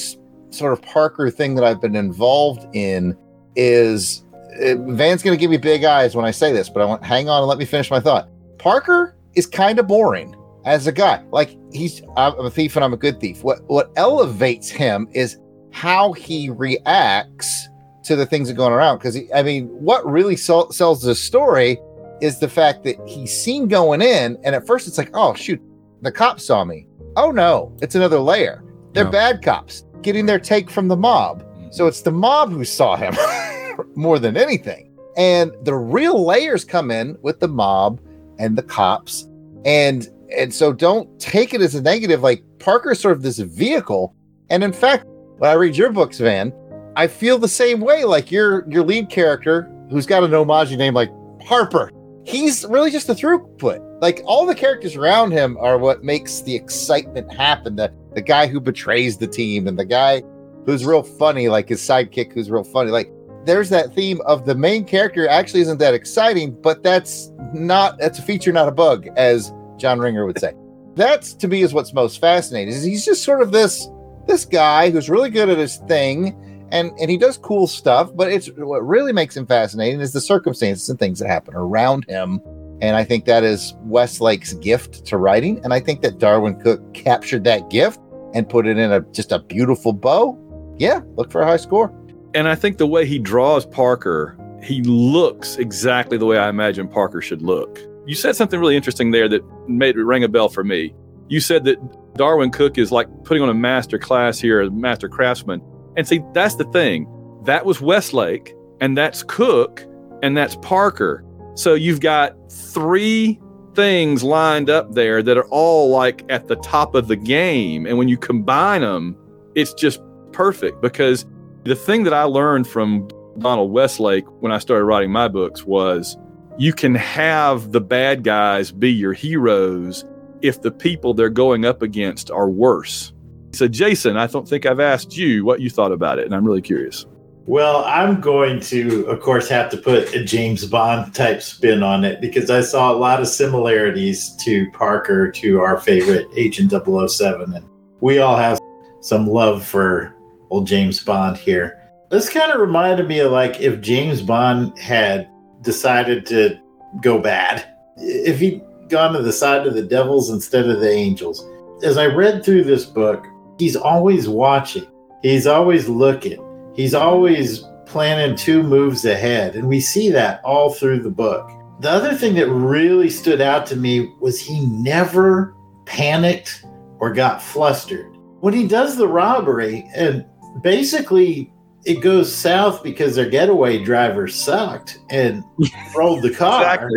sort 0.50 0.72
of 0.72 0.82
Parker 0.82 1.30
thing 1.30 1.54
that 1.54 1.64
I've 1.64 1.80
been 1.80 1.96
involved 1.96 2.66
in 2.74 3.16
is 3.56 4.24
uh, 4.62 4.76
Van's 4.92 5.22
going 5.22 5.36
to 5.36 5.40
give 5.40 5.50
me 5.50 5.56
big 5.56 5.84
eyes 5.84 6.14
when 6.14 6.24
I 6.24 6.30
say 6.30 6.52
this, 6.52 6.68
but 6.68 6.80
I 6.82 6.84
want 6.84 7.04
hang 7.04 7.28
on 7.28 7.40
and 7.40 7.48
let 7.48 7.58
me 7.58 7.64
finish 7.64 7.90
my 7.90 8.00
thought. 8.00 8.28
Parker 8.58 9.16
is 9.34 9.46
kind 9.46 9.78
of 9.78 9.86
boring 9.86 10.34
as 10.64 10.86
a 10.86 10.92
guy. 10.92 11.22
Like 11.30 11.56
he's 11.72 12.02
I'm 12.16 12.38
a 12.38 12.50
thief 12.50 12.76
and 12.76 12.84
I'm 12.84 12.92
a 12.92 12.98
good 12.98 13.20
thief. 13.20 13.44
What 13.44 13.62
what 13.66 13.90
elevates 13.96 14.70
him 14.70 15.08
is 15.12 15.38
how 15.70 16.12
he 16.12 16.50
reacts 16.50 17.67
to 18.08 18.16
the 18.16 18.26
things 18.26 18.48
that 18.48 18.54
are 18.54 18.56
going 18.56 18.72
around. 18.72 18.98
Because 18.98 19.18
I 19.34 19.42
mean, 19.42 19.66
what 19.68 20.04
really 20.06 20.36
sell, 20.36 20.70
sells 20.72 21.02
the 21.02 21.14
story 21.14 21.78
is 22.20 22.40
the 22.40 22.48
fact 22.48 22.82
that 22.84 22.96
he's 23.06 23.32
seen 23.38 23.68
going 23.68 24.02
in, 24.02 24.36
and 24.44 24.54
at 24.54 24.66
first 24.66 24.88
it's 24.88 24.98
like, 24.98 25.10
oh 25.14 25.34
shoot, 25.34 25.60
the 26.02 26.10
cops 26.12 26.44
saw 26.46 26.64
me. 26.64 26.86
Oh 27.16 27.30
no, 27.30 27.76
it's 27.80 27.94
another 27.94 28.18
layer. 28.18 28.62
They're 28.92 29.04
No. 29.04 29.10
bad 29.10 29.42
cops 29.42 29.84
getting 30.02 30.26
their 30.26 30.38
take 30.40 30.70
from 30.70 30.88
the 30.88 30.96
mob. 30.96 31.42
Mm-hmm. 31.42 31.68
So 31.70 31.86
it's 31.86 32.02
the 32.02 32.10
mob 32.12 32.50
who 32.50 32.64
saw 32.64 32.96
him 32.96 33.14
more 33.94 34.18
than 34.18 34.36
anything. 34.36 34.84
And 35.16 35.52
the 35.64 35.74
real 35.74 36.24
layers 36.24 36.64
come 36.64 36.90
in 36.90 37.16
with 37.22 37.40
the 37.40 37.48
mob 37.48 38.00
and 38.38 38.56
the 38.56 38.62
cops. 38.62 39.28
And 39.64 40.08
and 40.36 40.52
so 40.52 40.72
don't 40.72 41.18
take 41.20 41.54
it 41.54 41.60
as 41.60 41.74
a 41.74 41.82
negative. 41.82 42.22
Like 42.22 42.42
Parker's 42.58 43.00
sort 43.00 43.16
of 43.16 43.22
this 43.22 43.38
vehicle. 43.38 44.14
And 44.50 44.62
in 44.62 44.72
fact, 44.72 45.04
when 45.38 45.50
I 45.50 45.54
read 45.54 45.76
your 45.76 45.90
books, 45.90 46.18
Van, 46.18 46.52
I 46.98 47.06
feel 47.06 47.38
the 47.38 47.46
same 47.46 47.78
way. 47.80 48.02
Like 48.02 48.32
your 48.32 48.68
your 48.68 48.82
lead 48.82 49.08
character, 49.08 49.70
who's 49.88 50.04
got 50.04 50.24
an 50.24 50.34
homage 50.34 50.76
name 50.76 50.94
like 50.94 51.12
Harper, 51.44 51.92
he's 52.24 52.64
really 52.64 52.90
just 52.90 53.08
a 53.08 53.14
throughput. 53.14 53.78
Like 54.02 54.20
all 54.24 54.44
the 54.44 54.54
characters 54.54 54.96
around 54.96 55.30
him 55.30 55.56
are 55.60 55.78
what 55.78 56.02
makes 56.02 56.40
the 56.40 56.56
excitement 56.56 57.32
happen. 57.32 57.76
The 57.76 57.94
the 58.16 58.20
guy 58.20 58.48
who 58.48 58.58
betrays 58.58 59.16
the 59.16 59.28
team 59.28 59.68
and 59.68 59.78
the 59.78 59.84
guy 59.84 60.24
who's 60.66 60.84
real 60.84 61.04
funny, 61.04 61.48
like 61.48 61.68
his 61.68 61.80
sidekick 61.80 62.32
who's 62.32 62.50
real 62.50 62.64
funny. 62.64 62.90
Like 62.90 63.12
there's 63.44 63.68
that 63.68 63.94
theme 63.94 64.20
of 64.22 64.44
the 64.44 64.56
main 64.56 64.84
character 64.84 65.28
actually 65.28 65.60
isn't 65.60 65.78
that 65.78 65.94
exciting, 65.94 66.60
but 66.60 66.82
that's 66.82 67.30
not 67.54 67.96
that's 67.98 68.18
a 68.18 68.22
feature, 68.22 68.50
not 68.50 68.66
a 68.66 68.72
bug, 68.72 69.06
as 69.16 69.52
John 69.76 70.00
Ringer 70.00 70.26
would 70.26 70.40
say. 70.40 70.52
That's 70.96 71.32
to 71.34 71.46
me 71.46 71.62
is 71.62 71.72
what's 71.72 71.92
most 71.92 72.20
fascinating. 72.20 72.74
Is 72.74 72.82
he's 72.82 73.04
just 73.04 73.22
sort 73.22 73.40
of 73.40 73.52
this 73.52 73.86
this 74.26 74.44
guy 74.44 74.90
who's 74.90 75.08
really 75.08 75.30
good 75.30 75.48
at 75.48 75.56
his 75.56 75.76
thing 75.86 76.36
and 76.70 76.90
and 76.98 77.10
he 77.10 77.16
does 77.16 77.38
cool 77.38 77.66
stuff, 77.66 78.10
but 78.14 78.30
it's 78.30 78.48
what 78.56 78.86
really 78.86 79.12
makes 79.12 79.36
him 79.36 79.46
fascinating 79.46 80.00
is 80.00 80.12
the 80.12 80.20
circumstances 80.20 80.88
and 80.88 80.98
things 80.98 81.18
that 81.18 81.28
happen 81.28 81.54
around 81.54 82.04
him. 82.08 82.40
And 82.80 82.96
I 82.96 83.04
think 83.04 83.24
that 83.24 83.42
is 83.42 83.74
Westlake's 83.80 84.54
gift 84.54 85.04
to 85.06 85.16
writing. 85.16 85.60
And 85.64 85.74
I 85.74 85.80
think 85.80 86.00
that 86.02 86.18
Darwyn 86.18 86.60
Cooke 86.62 86.94
captured 86.94 87.44
that 87.44 87.70
gift 87.70 87.98
and 88.34 88.48
put 88.48 88.66
it 88.66 88.78
in 88.78 88.92
a 88.92 89.00
just 89.12 89.32
a 89.32 89.40
beautiful 89.40 89.92
bow. 89.92 90.38
Yeah, 90.78 91.00
look 91.16 91.32
for 91.32 91.40
a 91.40 91.46
high 91.46 91.56
score. 91.56 91.92
And 92.34 92.48
I 92.48 92.54
think 92.54 92.78
the 92.78 92.86
way 92.86 93.06
he 93.06 93.18
draws 93.18 93.66
Parker, 93.66 94.38
he 94.62 94.82
looks 94.82 95.56
exactly 95.56 96.18
the 96.18 96.26
way 96.26 96.38
I 96.38 96.48
imagine 96.48 96.86
Parker 96.86 97.20
should 97.20 97.42
look. 97.42 97.80
You 98.06 98.14
said 98.14 98.36
something 98.36 98.60
really 98.60 98.76
interesting 98.76 99.10
there 99.10 99.28
that 99.28 99.42
made 99.68 99.96
it 99.96 100.02
ring 100.02 100.24
a 100.24 100.28
bell 100.28 100.48
for 100.48 100.62
me. 100.62 100.94
You 101.28 101.40
said 101.40 101.64
that 101.64 101.78
Darwyn 102.14 102.52
Cooke 102.52 102.78
is 102.78 102.92
like 102.92 103.08
putting 103.24 103.42
on 103.42 103.48
a 103.48 103.54
master 103.54 103.98
class 103.98 104.38
here, 104.38 104.60
a 104.60 104.70
master 104.70 105.08
craftsman. 105.08 105.60
And 105.96 106.06
see, 106.06 106.22
that's 106.32 106.56
the 106.56 106.64
thing. 106.64 107.08
That 107.44 107.64
was 107.64 107.80
Westlake, 107.80 108.54
and 108.80 108.96
that's 108.96 109.22
Cooke, 109.22 109.84
and 110.22 110.36
that's 110.36 110.56
Parker. 110.56 111.24
So 111.54 111.74
you've 111.74 112.00
got 112.00 112.34
three 112.50 113.40
things 113.74 114.22
lined 114.22 114.70
up 114.70 114.92
there 114.94 115.22
that 115.22 115.36
are 115.36 115.46
all 115.50 115.90
like 115.90 116.24
at 116.28 116.48
the 116.48 116.56
top 116.56 116.94
of 116.94 117.08
the 117.08 117.16
game. 117.16 117.86
And 117.86 117.96
when 117.96 118.08
you 118.08 118.16
combine 118.16 118.80
them, 118.80 119.16
it's 119.54 119.72
just 119.74 120.00
perfect 120.32 120.80
because 120.82 121.26
the 121.64 121.74
thing 121.74 122.04
that 122.04 122.14
I 122.14 122.24
learned 122.24 122.66
from 122.66 123.08
Donald 123.38 123.72
Westlake 123.72 124.24
when 124.40 124.52
I 124.52 124.58
started 124.58 124.84
writing 124.84 125.12
my 125.12 125.28
books 125.28 125.64
was 125.64 126.16
you 126.58 126.72
can 126.72 126.94
have 126.96 127.72
the 127.72 127.80
bad 127.80 128.24
guys 128.24 128.72
be 128.72 128.90
your 128.90 129.12
heroes 129.12 130.04
if 130.42 130.62
the 130.62 130.72
people 130.72 131.14
they're 131.14 131.28
going 131.28 131.64
up 131.64 131.82
against 131.82 132.30
are 132.30 132.50
worse. 132.50 133.12
So, 133.52 133.66
Jason, 133.66 134.16
I 134.16 134.26
don't 134.26 134.48
think 134.48 134.66
I've 134.66 134.80
asked 134.80 135.16
you 135.16 135.44
what 135.44 135.60
you 135.60 135.70
thought 135.70 135.92
about 135.92 136.18
it, 136.18 136.26
and 136.26 136.34
I'm 136.34 136.44
really 136.44 136.62
curious. 136.62 137.06
Well, 137.46 137.82
I'm 137.86 138.20
going 138.20 138.60
to, 138.60 139.06
of 139.06 139.20
course, 139.20 139.48
have 139.48 139.70
to 139.70 139.78
put 139.78 140.14
a 140.14 140.22
James 140.22 140.66
Bond 140.66 141.14
type 141.14 141.40
spin 141.40 141.82
on 141.82 142.04
it 142.04 142.20
because 142.20 142.50
I 142.50 142.60
saw 142.60 142.92
a 142.92 142.98
lot 142.98 143.22
of 143.22 143.26
similarities 143.26 144.36
to 144.44 144.70
Parker, 144.72 145.30
to 145.32 145.60
our 145.60 145.80
favorite 145.80 146.28
Agent 146.36 146.72
007. 146.72 147.54
And 147.54 147.64
we 148.02 148.18
all 148.18 148.36
have 148.36 148.60
some 149.00 149.26
love 149.26 149.64
for 149.64 150.14
old 150.50 150.66
James 150.66 151.02
Bond 151.02 151.38
here. 151.38 151.82
This 152.10 152.28
kind 152.28 152.52
of 152.52 152.60
reminded 152.60 153.08
me 153.08 153.20
of 153.20 153.32
like 153.32 153.60
if 153.62 153.80
James 153.80 154.20
Bond 154.20 154.78
had 154.78 155.30
decided 155.62 156.26
to 156.26 156.58
go 157.00 157.18
bad, 157.18 157.66
if 157.96 158.40
he'd 158.40 158.62
gone 158.88 159.14
to 159.14 159.22
the 159.22 159.32
side 159.32 159.66
of 159.66 159.72
the 159.72 159.82
devils 159.82 160.28
instead 160.30 160.68
of 160.68 160.80
the 160.80 160.90
angels. 160.90 161.46
As 161.82 161.96
I 161.96 162.06
read 162.06 162.44
through 162.44 162.64
this 162.64 162.84
book, 162.84 163.24
he's 163.58 163.76
always 163.76 164.28
watching, 164.28 164.86
he's 165.22 165.46
always 165.46 165.88
looking. 165.88 166.44
He's 166.74 166.94
always 166.94 167.64
planning 167.86 168.36
two 168.36 168.62
moves 168.62 169.04
ahead. 169.04 169.56
And 169.56 169.68
we 169.68 169.80
see 169.80 170.10
that 170.10 170.40
all 170.44 170.72
through 170.72 171.02
the 171.02 171.10
book. 171.10 171.50
The 171.80 171.90
other 171.90 172.14
thing 172.14 172.34
that 172.34 172.48
really 172.48 173.10
stood 173.10 173.40
out 173.40 173.66
to 173.66 173.76
me 173.76 174.12
was 174.20 174.40
he 174.40 174.64
never 174.66 175.56
panicked 175.86 176.64
or 177.00 177.12
got 177.12 177.42
flustered. 177.42 178.16
When 178.40 178.54
he 178.54 178.68
does 178.68 178.96
the 178.96 179.08
robbery 179.08 179.90
and 179.94 180.24
basically 180.62 181.52
it 181.84 182.00
goes 182.00 182.32
south 182.32 182.82
because 182.84 183.16
their 183.16 183.28
getaway 183.28 183.82
driver 183.82 184.28
sucked 184.28 185.00
and 185.10 185.42
rolled 185.96 186.22
the 186.22 186.34
car 186.34 186.88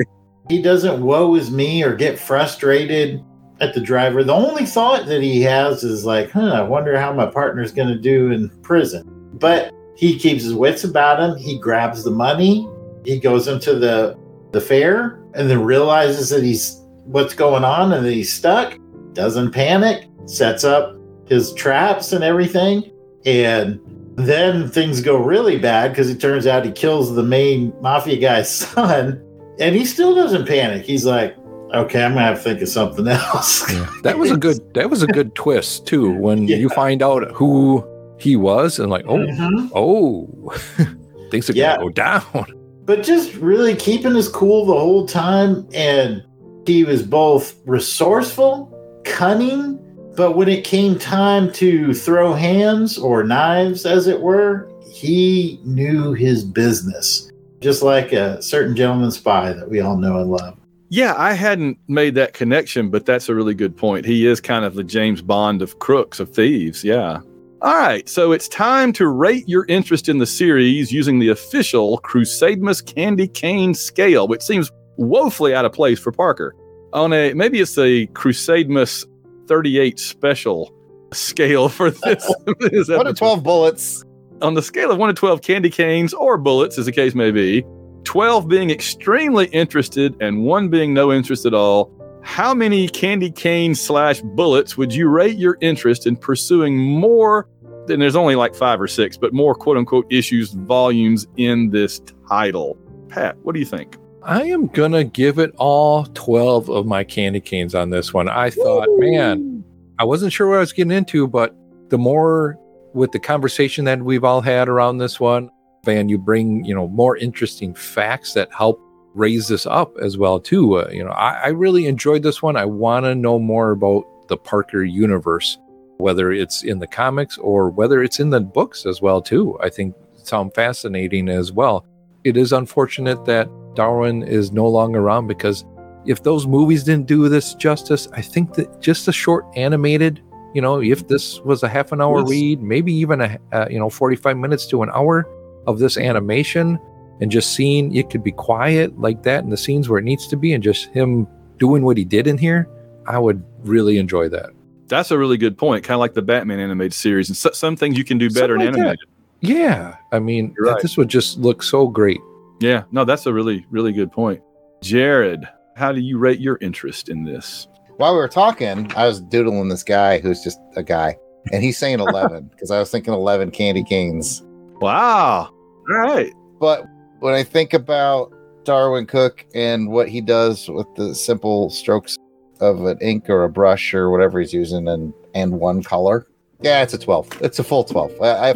he 0.49 0.61
doesn't 0.61 1.01
woe 1.01 1.35
is 1.35 1.49
me 1.49 1.83
or 1.83 1.95
get 1.95 2.19
frustrated 2.19 3.23
at 3.61 3.73
the 3.73 3.79
driver 3.79 4.23
the 4.23 4.33
only 4.33 4.65
thought 4.65 5.05
that 5.05 5.21
he 5.21 5.41
has 5.41 5.83
is 5.83 6.03
like 6.03 6.29
huh 6.31 6.51
i 6.51 6.61
wonder 6.61 6.99
how 6.99 7.13
my 7.13 7.25
partner's 7.25 7.71
going 7.71 7.87
to 7.87 7.97
do 7.97 8.31
in 8.31 8.49
prison 8.61 9.03
but 9.33 9.71
he 10.01 10.17
keeps 10.17 10.43
his 10.43 10.55
wits 10.55 10.83
about 10.83 11.19
him. 11.19 11.37
He 11.37 11.59
grabs 11.59 12.03
the 12.03 12.09
money. 12.09 12.67
He 13.05 13.19
goes 13.19 13.47
into 13.47 13.75
the 13.75 14.17
the 14.51 14.59
fair 14.59 15.21
and 15.35 15.49
then 15.49 15.63
realizes 15.63 16.29
that 16.29 16.43
he's 16.43 16.81
what's 17.05 17.33
going 17.33 17.63
on 17.63 17.93
and 17.93 18.05
that 18.05 18.11
he's 18.11 18.33
stuck. 18.33 18.77
Doesn't 19.13 19.51
panic. 19.51 20.07
Sets 20.25 20.63
up 20.63 20.97
his 21.27 21.53
traps 21.53 22.13
and 22.13 22.23
everything. 22.23 22.91
And 23.25 23.79
then 24.15 24.69
things 24.69 25.01
go 25.01 25.17
really 25.17 25.59
bad 25.59 25.91
because 25.91 26.09
it 26.09 26.19
turns 26.19 26.47
out 26.47 26.65
he 26.65 26.71
kills 26.71 27.13
the 27.13 27.23
main 27.23 27.71
mafia 27.79 28.17
guy's 28.17 28.49
son. 28.55 29.23
And 29.59 29.75
he 29.75 29.85
still 29.85 30.15
doesn't 30.15 30.47
panic. 30.47 30.83
He's 30.83 31.05
like, 31.05 31.35
okay, 31.73 32.03
I'm 32.03 32.13
gonna 32.13 32.25
have 32.25 32.37
to 32.37 32.43
think 32.43 32.61
of 32.61 32.69
something 32.69 33.07
else. 33.21 33.71
Yeah. 33.71 33.89
That 34.03 34.17
was 34.17 34.31
a 34.31 34.37
good 34.37 34.59
that 34.73 34.89
was 34.89 35.03
a 35.03 35.07
good 35.07 35.35
twist 35.43 35.87
too 35.87 36.11
when 36.17 36.47
Yeah. 36.47 36.57
you 36.57 36.69
find 36.69 37.01
out 37.01 37.29
who 37.31 37.83
he 38.19 38.35
was 38.35 38.79
and 38.79 38.89
like 38.89 39.05
oh 39.07 39.17
Mhm. 39.17 39.69
oh 39.75 40.53
things 41.31 41.49
are 41.49 41.53
Yeah. 41.53 41.77
gonna 41.77 41.85
go 41.85 41.89
down. 41.89 42.45
but 42.85 43.03
just 43.03 43.35
really 43.35 43.75
keeping 43.75 44.13
his 44.15 44.27
cool 44.27 44.65
the 44.65 44.73
whole 44.73 45.05
time 45.07 45.67
and 45.73 46.23
he 46.67 46.83
was 46.83 47.01
both 47.03 47.55
resourceful 47.65 48.69
cunning 49.05 49.77
but 50.15 50.35
when 50.35 50.47
it 50.49 50.63
came 50.63 50.99
time 50.99 51.51
to 51.53 51.93
throw 51.93 52.33
hands 52.33 52.97
or 52.97 53.23
knives 53.23 53.85
as 53.85 54.07
it 54.07 54.21
were 54.21 54.69
he 54.91 55.59
knew 55.63 56.13
his 56.13 56.43
business 56.43 57.31
just 57.61 57.81
like 57.81 58.11
a 58.11 58.41
certain 58.41 58.75
gentleman 58.75 59.09
spy 59.11 59.53
that 59.53 59.69
we 59.69 59.79
all 59.79 59.95
know 59.97 60.19
and 60.19 60.29
love 60.29 60.55
Yeah, 60.91 61.15
I 61.17 61.31
hadn't 61.31 61.79
made 61.87 62.15
that 62.15 62.33
connection, 62.33 62.89
but 62.89 63.05
that's 63.05 63.29
a 63.29 63.33
really 63.33 63.53
good 63.53 63.77
point. 63.77 64.05
He 64.05 64.27
is 64.27 64.41
kind 64.41 64.65
of 64.65 64.75
the 64.75 64.83
James 64.83 65.21
Bond 65.21 65.61
of 65.61 65.79
crooks, 65.79 66.19
of 66.19 66.35
thieves. 66.35 66.83
Yeah. 66.83 67.21
All 67.61 67.77
right, 67.77 68.09
so 68.09 68.33
it's 68.33 68.49
time 68.49 68.91
to 68.93 69.07
rate 69.07 69.47
your 69.47 69.65
interest 69.69 70.09
in 70.09 70.17
the 70.17 70.25
series 70.25 70.91
using 70.91 71.19
the 71.19 71.29
official 71.29 72.01
Crusademas 72.01 72.85
Candy 72.85 73.29
Cane 73.29 73.73
scale, 73.73 74.27
which 74.27 74.41
seems 74.41 74.69
woefully 74.97 75.55
out 75.55 75.63
of 75.63 75.71
place 75.71 75.97
for 75.97 76.11
Parker. 76.11 76.53
On 76.91 77.13
a 77.13 77.33
maybe 77.35 77.61
it's 77.61 77.77
a 77.77 78.07
Crusademas 78.07 79.05
38 79.47 79.97
special 79.97 80.73
scale 81.13 81.69
for 81.69 81.91
this. 81.91 82.35
this 82.59 82.89
One 82.89 83.05
to 83.05 83.11
episode. 83.11 83.17
12 83.17 83.43
bullets. 83.43 84.03
On 84.41 84.55
the 84.55 84.61
scale 84.61 84.91
of 84.91 84.97
1 84.97 85.07
to 85.07 85.13
12 85.13 85.41
candy 85.41 85.69
canes 85.69 86.13
or 86.13 86.37
bullets, 86.37 86.77
as 86.77 86.85
the 86.85 86.91
case 86.91 87.15
may 87.15 87.31
be, 87.31 87.63
12 88.03 88.47
being 88.47 88.69
extremely 88.69 89.47
interested 89.47 90.15
and 90.21 90.43
1 90.43 90.69
being 90.69 90.93
no 90.93 91.11
interest 91.11 91.45
at 91.45 91.53
all, 91.53 91.91
how 92.23 92.53
many 92.53 92.87
candy 92.87 93.31
cane 93.31 93.75
slash 93.75 94.21
bullets 94.21 94.77
would 94.77 94.93
you 94.93 95.09
rate 95.09 95.37
your 95.37 95.57
interest 95.61 96.05
in 96.05 96.15
pursuing 96.15 96.77
more? 96.77 97.47
Then 97.87 97.99
there's 97.99 98.15
only 98.15 98.35
like 98.35 98.55
five 98.55 98.79
or 98.79 98.87
six, 98.87 99.17
but 99.17 99.33
more 99.33 99.55
quote 99.55 99.77
unquote 99.77 100.05
issues, 100.11 100.51
volumes 100.51 101.27
in 101.37 101.71
this 101.71 101.99
title. 102.29 102.77
Pat, 103.09 103.37
what 103.43 103.53
do 103.53 103.59
you 103.59 103.65
think? 103.65 103.97
I 104.23 104.43
am 104.43 104.67
gonna 104.67 105.03
give 105.03 105.39
it 105.39 105.51
all 105.57 106.05
12 106.13 106.69
of 106.69 106.85
my 106.85 107.03
candy 107.03 107.41
canes 107.41 107.73
on 107.73 107.89
this 107.89 108.13
one. 108.13 108.29
I 108.29 108.51
thought, 108.51 108.87
man, 108.97 109.63
I 109.97 110.03
wasn't 110.03 110.31
sure 110.31 110.47
what 110.47 110.57
I 110.57 110.59
was 110.59 110.73
getting 110.73 110.91
into, 110.91 111.27
but 111.27 111.55
the 111.89 111.97
more 111.97 112.57
with 112.93 113.11
the 113.11 113.19
conversation 113.19 113.85
that 113.85 114.01
we've 114.03 114.23
all 114.23 114.41
had 114.41 114.69
around 114.69 114.99
this 114.99 115.19
one, 115.19 115.49
Van, 115.83 116.09
you 116.09 116.17
bring, 116.17 116.63
you 116.63 116.75
know, 116.75 116.87
more 116.87 117.17
interesting 117.17 117.73
facts 117.73 118.33
that 118.33 118.53
help 118.53 118.79
raise 119.13 119.47
this 119.47 119.65
up 119.65 119.93
as 119.97 120.17
well 120.17 120.39
too. 120.39 120.79
Uh, 120.79 120.89
you 120.91 121.03
know, 121.03 121.11
I, 121.11 121.41
I 121.45 121.47
really 121.49 121.87
enjoyed 121.87 122.23
this 122.23 122.41
one. 122.41 122.55
I 122.55 122.65
want 122.65 123.05
to 123.05 123.15
know 123.15 123.39
more 123.39 123.71
about 123.71 124.05
the 124.27 124.37
Parker 124.37 124.83
universe, 124.83 125.57
whether 125.97 126.31
it's 126.31 126.63
in 126.63 126.79
the 126.79 126.87
comics 126.87 127.37
or 127.37 127.69
whether 127.69 128.03
it's 128.03 128.19
in 128.19 128.29
the 128.29 128.39
books 128.39 128.85
as 128.85 129.01
well 129.01 129.21
too. 129.21 129.57
I 129.59 129.69
think 129.69 129.95
sound 130.15 130.53
fascinating 130.53 131.29
as 131.29 131.51
well. 131.51 131.85
It 132.23 132.37
is 132.37 132.53
unfortunate 132.53 133.25
that 133.25 133.49
Darwyn 133.73 134.25
is 134.27 134.51
no 134.51 134.67
longer 134.67 134.99
around 134.99 135.27
because 135.27 135.65
if 136.05 136.23
those 136.23 136.45
movies 136.45 136.83
didn't 136.83 137.07
do 137.07 137.27
this 137.27 137.55
justice, 137.55 138.07
I 138.13 138.21
think 138.21 138.53
that 138.53 138.81
just 138.81 139.07
a 139.07 139.11
short 139.11 139.45
animated, 139.55 140.21
you 140.53 140.61
know, 140.61 140.79
if 140.81 141.07
this 141.07 141.39
was 141.41 141.63
a 141.63 141.69
half 141.69 141.91
an 141.91 142.01
hour 142.01 142.19
Yes. 142.19 142.29
read, 142.29 142.61
maybe 142.61 142.93
even 142.93 143.21
a, 143.21 143.37
uh, 143.51 143.67
you 143.69 143.79
know, 143.79 143.89
45 143.89 144.37
minutes 144.37 144.67
to 144.67 144.83
an 144.83 144.89
hour 144.93 145.27
of 145.67 145.79
this 145.79 145.97
animation 145.97 146.79
and 147.19 147.31
just 147.31 147.53
seeing 147.53 147.95
it 147.95 148.09
could 148.09 148.23
be 148.23 148.31
quiet 148.31 148.99
like 148.99 149.23
that 149.23 149.43
in 149.43 149.49
the 149.49 149.57
scenes 149.57 149.87
where 149.89 149.99
it 149.99 150.03
needs 150.05 150.27
to 150.27 150.35
be 150.37 150.53
and 150.53 150.63
just 150.63 150.85
him 150.89 151.27
doing 151.59 151.83
what 151.83 151.97
he 151.97 152.03
did 152.03 152.25
in 152.27 152.37
here, 152.37 152.67
I 153.05 153.19
would 153.19 153.43
really 153.63 153.97
enjoy 153.99 154.29
that. 154.29 154.49
That's 154.87 155.11
a 155.11 155.17
really 155.17 155.37
good 155.37 155.57
point, 155.57 155.83
kind 155.83 155.95
of 155.95 155.99
like 155.99 156.13
the 156.15 156.21
Batman 156.21 156.59
animated 156.59 156.93
series. 156.93 157.29
And 157.29 157.37
so, 157.37 157.51
some 157.51 157.75
things 157.75 157.97
you 157.97 158.03
can 158.03 158.17
do 158.17 158.29
better 158.29 158.55
in 158.55 158.61
Something 158.61 158.83
like 158.83 158.99
that. 158.99 159.05
animated. 159.05 159.07
Yeah. 159.41 159.95
I 160.11 160.19
mean, 160.19 160.53
You're 160.57 160.73
right. 160.73 160.81
this 160.81 160.97
would 160.97 161.07
just 161.09 161.37
look 161.37 161.63
so 161.63 161.87
great. 161.87 162.19
Yeah, 162.59 162.83
no, 162.91 163.05
that's 163.05 163.25
a 163.25 163.33
really, 163.33 163.65
really 163.71 163.91
good 163.93 164.11
point. 164.11 164.41
Jared, 164.81 165.47
how 165.75 165.91
do 165.91 165.99
you 166.01 166.17
rate 166.17 166.39
your 166.39 166.57
interest 166.61 167.09
in 167.09 167.23
this? 167.23 167.67
While 167.97 168.13
we 168.13 168.17
were 168.19 168.27
talking, 168.27 168.91
I 168.95 169.05
was 169.07 169.21
doodling 169.21 169.69
this 169.69 169.83
guy 169.83 170.19
who's 170.19 170.41
just 170.43 170.59
a 170.75 170.83
guy, 170.83 171.17
and 171.51 171.63
he's 171.63 171.77
saying 171.77 171.99
11 172.07 172.49
because 172.51 172.69
I 172.71 172.79
was 172.79 172.91
thinking 172.91 173.13
11 173.13 173.51
candy 173.51 173.83
canes. 173.83 174.43
Wow. 174.81 175.49
All 175.89 175.95
right. 175.97 176.33
But 176.59 176.85
when 177.19 177.33
I 177.33 177.43
think 177.43 177.73
about 177.73 178.31
Darwyn 178.63 179.07
Cooke 179.07 179.45
and 179.55 179.89
what 179.89 180.09
he 180.09 180.21
does 180.21 180.67
with 180.69 180.87
the 180.95 181.15
simple 181.15 181.69
strokes 181.69 182.17
of 182.59 182.83
an 182.85 182.97
ink 183.01 183.29
or 183.29 183.43
a 183.43 183.49
brush 183.49 183.93
or 183.93 184.09
whatever 184.09 184.39
he's 184.39 184.53
using 184.53 184.87
and 184.87 185.13
and 185.33 185.59
one 185.59 185.81
color, 185.83 186.27
yeah, 186.61 186.83
it's 186.83 186.93
a 186.93 186.97
12. 186.97 187.41
It's 187.41 187.57
a 187.57 187.63
full 187.63 187.83
12. 187.83 188.21
I, 188.21 188.25
I, 188.27 188.49
it's 188.51 188.55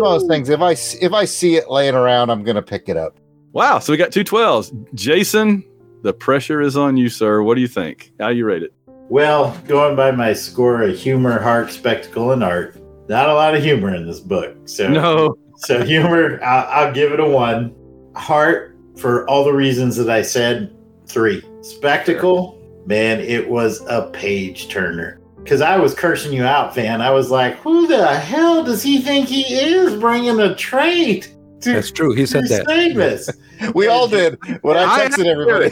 one 0.00 0.14
of 0.14 0.20
those 0.20 0.28
things. 0.28 0.48
If 0.50 0.60
I 0.60 0.72
s- 0.72 0.96
if 1.00 1.12
I 1.12 1.24
see 1.24 1.56
it 1.56 1.70
laying 1.70 1.94
around, 1.94 2.30
I'm 2.30 2.42
gonna 2.42 2.62
pick 2.62 2.88
it 2.88 2.96
up. 2.96 3.18
Wow. 3.52 3.78
So 3.78 3.92
we 3.92 3.96
got 3.96 4.12
two 4.12 4.24
12s. 4.24 4.92
Jason, 4.94 5.64
the 6.02 6.12
pressure 6.12 6.60
is 6.60 6.76
on 6.76 6.96
you, 6.98 7.08
sir. 7.08 7.42
What 7.42 7.54
do 7.54 7.60
you 7.62 7.68
think? 7.68 8.12
How 8.20 8.28
you 8.28 8.44
rate 8.44 8.62
it? 8.62 8.74
Well, 9.08 9.56
going 9.68 9.94
by 9.96 10.10
my 10.10 10.32
score 10.32 10.82
of 10.82 10.96
humor, 10.98 11.38
heart, 11.40 11.70
spectacle, 11.70 12.32
and 12.32 12.42
art, 12.42 12.76
not 13.08 13.28
a 13.30 13.34
lot 13.34 13.54
of 13.54 13.62
humor 13.62 13.94
in 13.94 14.04
this 14.06 14.20
book. 14.20 14.54
So 14.66 14.88
No. 14.88 15.38
So 15.56 15.84
humor, 15.84 16.42
I'll, 16.42 16.86
I'll 16.86 16.92
give 16.92 17.12
it 17.12 17.20
a 17.20 17.28
one. 17.28 17.74
Heart, 18.14 18.76
for 18.96 19.28
all 19.28 19.44
the 19.44 19.52
reasons 19.52 19.96
that 19.96 20.08
I 20.08 20.22
said, 20.22 20.74
three. 21.06 21.42
Spectacle, 21.62 22.58
man, 22.86 23.20
it 23.20 23.48
was 23.48 23.82
a 23.88 24.10
page 24.12 24.68
turner. 24.68 25.20
Because 25.42 25.60
I 25.60 25.76
was 25.76 25.94
cursing 25.94 26.32
you 26.32 26.44
out, 26.44 26.74
Van. 26.74 27.00
I 27.00 27.10
was 27.10 27.30
like, 27.30 27.56
who 27.58 27.86
the 27.86 28.06
hell 28.16 28.64
does 28.64 28.82
he 28.82 29.00
think 29.00 29.28
he 29.28 29.42
is 29.42 29.94
bringing 30.00 30.40
a 30.40 30.54
trait 30.56 31.36
to 31.60 31.72
That's 31.72 31.90
true. 31.90 32.14
He 32.14 32.26
said 32.26 32.48
that. 32.48 32.66
Davis? 32.66 33.30
We 33.74 33.86
all 33.86 34.06
did 34.06 34.38
when 34.60 34.76
I 34.76 34.84
I 34.84 35.06
texted 35.06 35.24
everybody. 35.24 35.70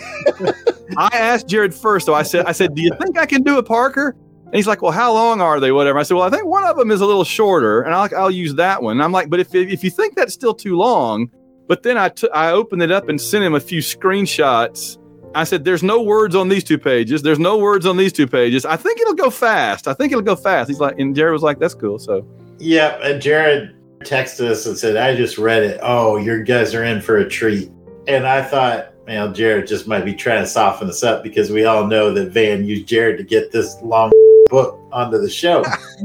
I 0.97 1.11
asked 1.13 1.49
Jared 1.49 1.75
first, 1.75 2.07
so 2.07 2.15
I 2.15 2.23
said, 2.23 2.47
I 2.47 2.53
said, 2.53 2.75
do 2.75 2.81
you 2.81 2.91
think 2.99 3.19
I 3.19 3.27
can 3.27 3.43
do 3.43 3.59
it, 3.59 3.67
Parker? 3.67 4.17
And 4.45 4.55
he's 4.55 4.67
like, 4.67 4.83
well, 4.83 4.93
how 4.93 5.13
long 5.13 5.41
are 5.41 5.59
they? 5.59 5.73
Whatever. 5.73 5.99
I 5.99 6.03
said, 6.03 6.15
well, 6.15 6.27
I 6.27 6.31
think 6.31 6.47
one 6.47 6.65
of 6.65 6.77
them 6.77 6.91
is 6.91 7.01
a 7.01 7.07
little 7.07 7.25
shorter, 7.25 7.83
and 7.83 7.95
I'll, 7.95 8.09
I'll 8.17 8.31
use 8.31 8.55
that 8.55 8.83
one. 8.83 8.93
And 8.93 9.03
I'm 9.03 9.13
like, 9.13 9.31
but 9.31 9.41
if 9.41 9.55
if 9.55 9.83
you 9.83 9.91
think 9.91 10.15
that's 10.15 10.35
still 10.35 10.55
too 10.55 10.77
long, 10.77 11.31
but 11.67 11.83
then 11.83 11.99
I 11.99 12.11
I 12.33 12.51
opened 12.51 12.83
it 12.83 12.91
up 12.91 13.09
and 13.09 13.21
sent 13.21 13.45
him 13.45 13.55
a 13.55 13.61
few 13.61 13.81
screenshots. 13.81 14.99
I 15.37 15.43
said, 15.43 15.65
there's 15.65 15.83
no 15.83 16.01
words 16.01 16.37
on 16.37 16.49
these 16.49 16.63
two 16.63 16.79
pages. 16.79 17.23
There's 17.23 17.41
no 17.41 17.59
words 17.59 17.87
on 17.87 17.97
these 17.97 18.13
two 18.13 18.29
pages. 18.29 18.65
I 18.65 18.77
think 18.77 19.01
it'll 19.01 19.15
go 19.15 19.31
fast. 19.31 19.89
I 19.89 19.95
think 19.95 20.13
it'll 20.13 20.23
go 20.23 20.37
fast. 20.37 20.69
He's 20.69 20.79
like, 20.79 20.97
and 21.01 21.15
Jared 21.17 21.33
was 21.33 21.43
like, 21.43 21.59
that's 21.59 21.75
cool. 21.75 21.99
So 21.99 22.25
Yep. 22.59 23.01
And 23.03 23.21
Jared 23.21 23.77
texted 24.01 24.49
us 24.49 24.67
and 24.67 24.77
said, 24.77 24.97
I 24.97 25.17
just 25.17 25.39
read 25.39 25.63
it. 25.63 25.81
Oh, 25.83 26.17
your 26.17 26.43
guys 26.43 26.75
are 26.75 26.85
in 26.85 27.01
for 27.01 27.17
a 27.19 27.29
treat. 27.29 27.71
And 28.07 28.27
I 28.27 28.43
thought, 28.43 28.95
man, 29.07 29.35
Jared 29.35 29.67
just 29.67 29.89
might 29.89 30.05
be 30.05 30.15
trying 30.15 30.43
to 30.43 30.47
soften 30.47 30.89
us 30.89 31.03
up 31.03 31.23
because 31.23 31.51
we 31.51 31.65
all 31.65 31.87
know 31.87 32.13
that 32.13 32.31
Van 32.31 32.65
used 32.65 32.87
Jared 32.87 33.19
to 33.19 33.25
get 33.25 33.51
this 33.51 33.77
long 33.83 34.13
book 34.55 34.79
onto 34.93 35.19
the 35.19 35.29
show. 35.29 35.63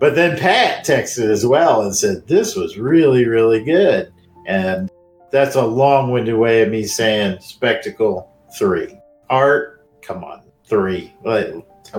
but 0.00 0.14
then 0.16 0.36
Pat 0.36 0.84
texted 0.84 1.30
as 1.30 1.46
well 1.46 1.82
and 1.82 1.94
said, 1.94 2.26
This 2.26 2.56
was 2.56 2.76
really, 2.76 3.26
really 3.26 3.62
good. 3.62 4.12
And 4.46 4.90
that's 5.30 5.54
a 5.54 5.64
long 5.64 6.10
winded 6.10 6.36
way 6.36 6.62
of 6.62 6.70
me 6.70 6.84
saying 6.84 7.38
spectacle 7.40 8.32
three. 8.58 8.98
Art, 9.30 9.86
come 10.02 10.24
on, 10.24 10.42
three. 10.64 11.14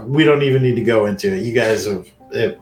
We 0.04 0.24
don't 0.24 0.44
even 0.44 0.62
need 0.62 0.76
to 0.76 0.84
go 0.84 1.06
into 1.06 1.34
it. 1.34 1.44
You 1.44 1.54
guys 1.54 1.86
have, 1.86 2.08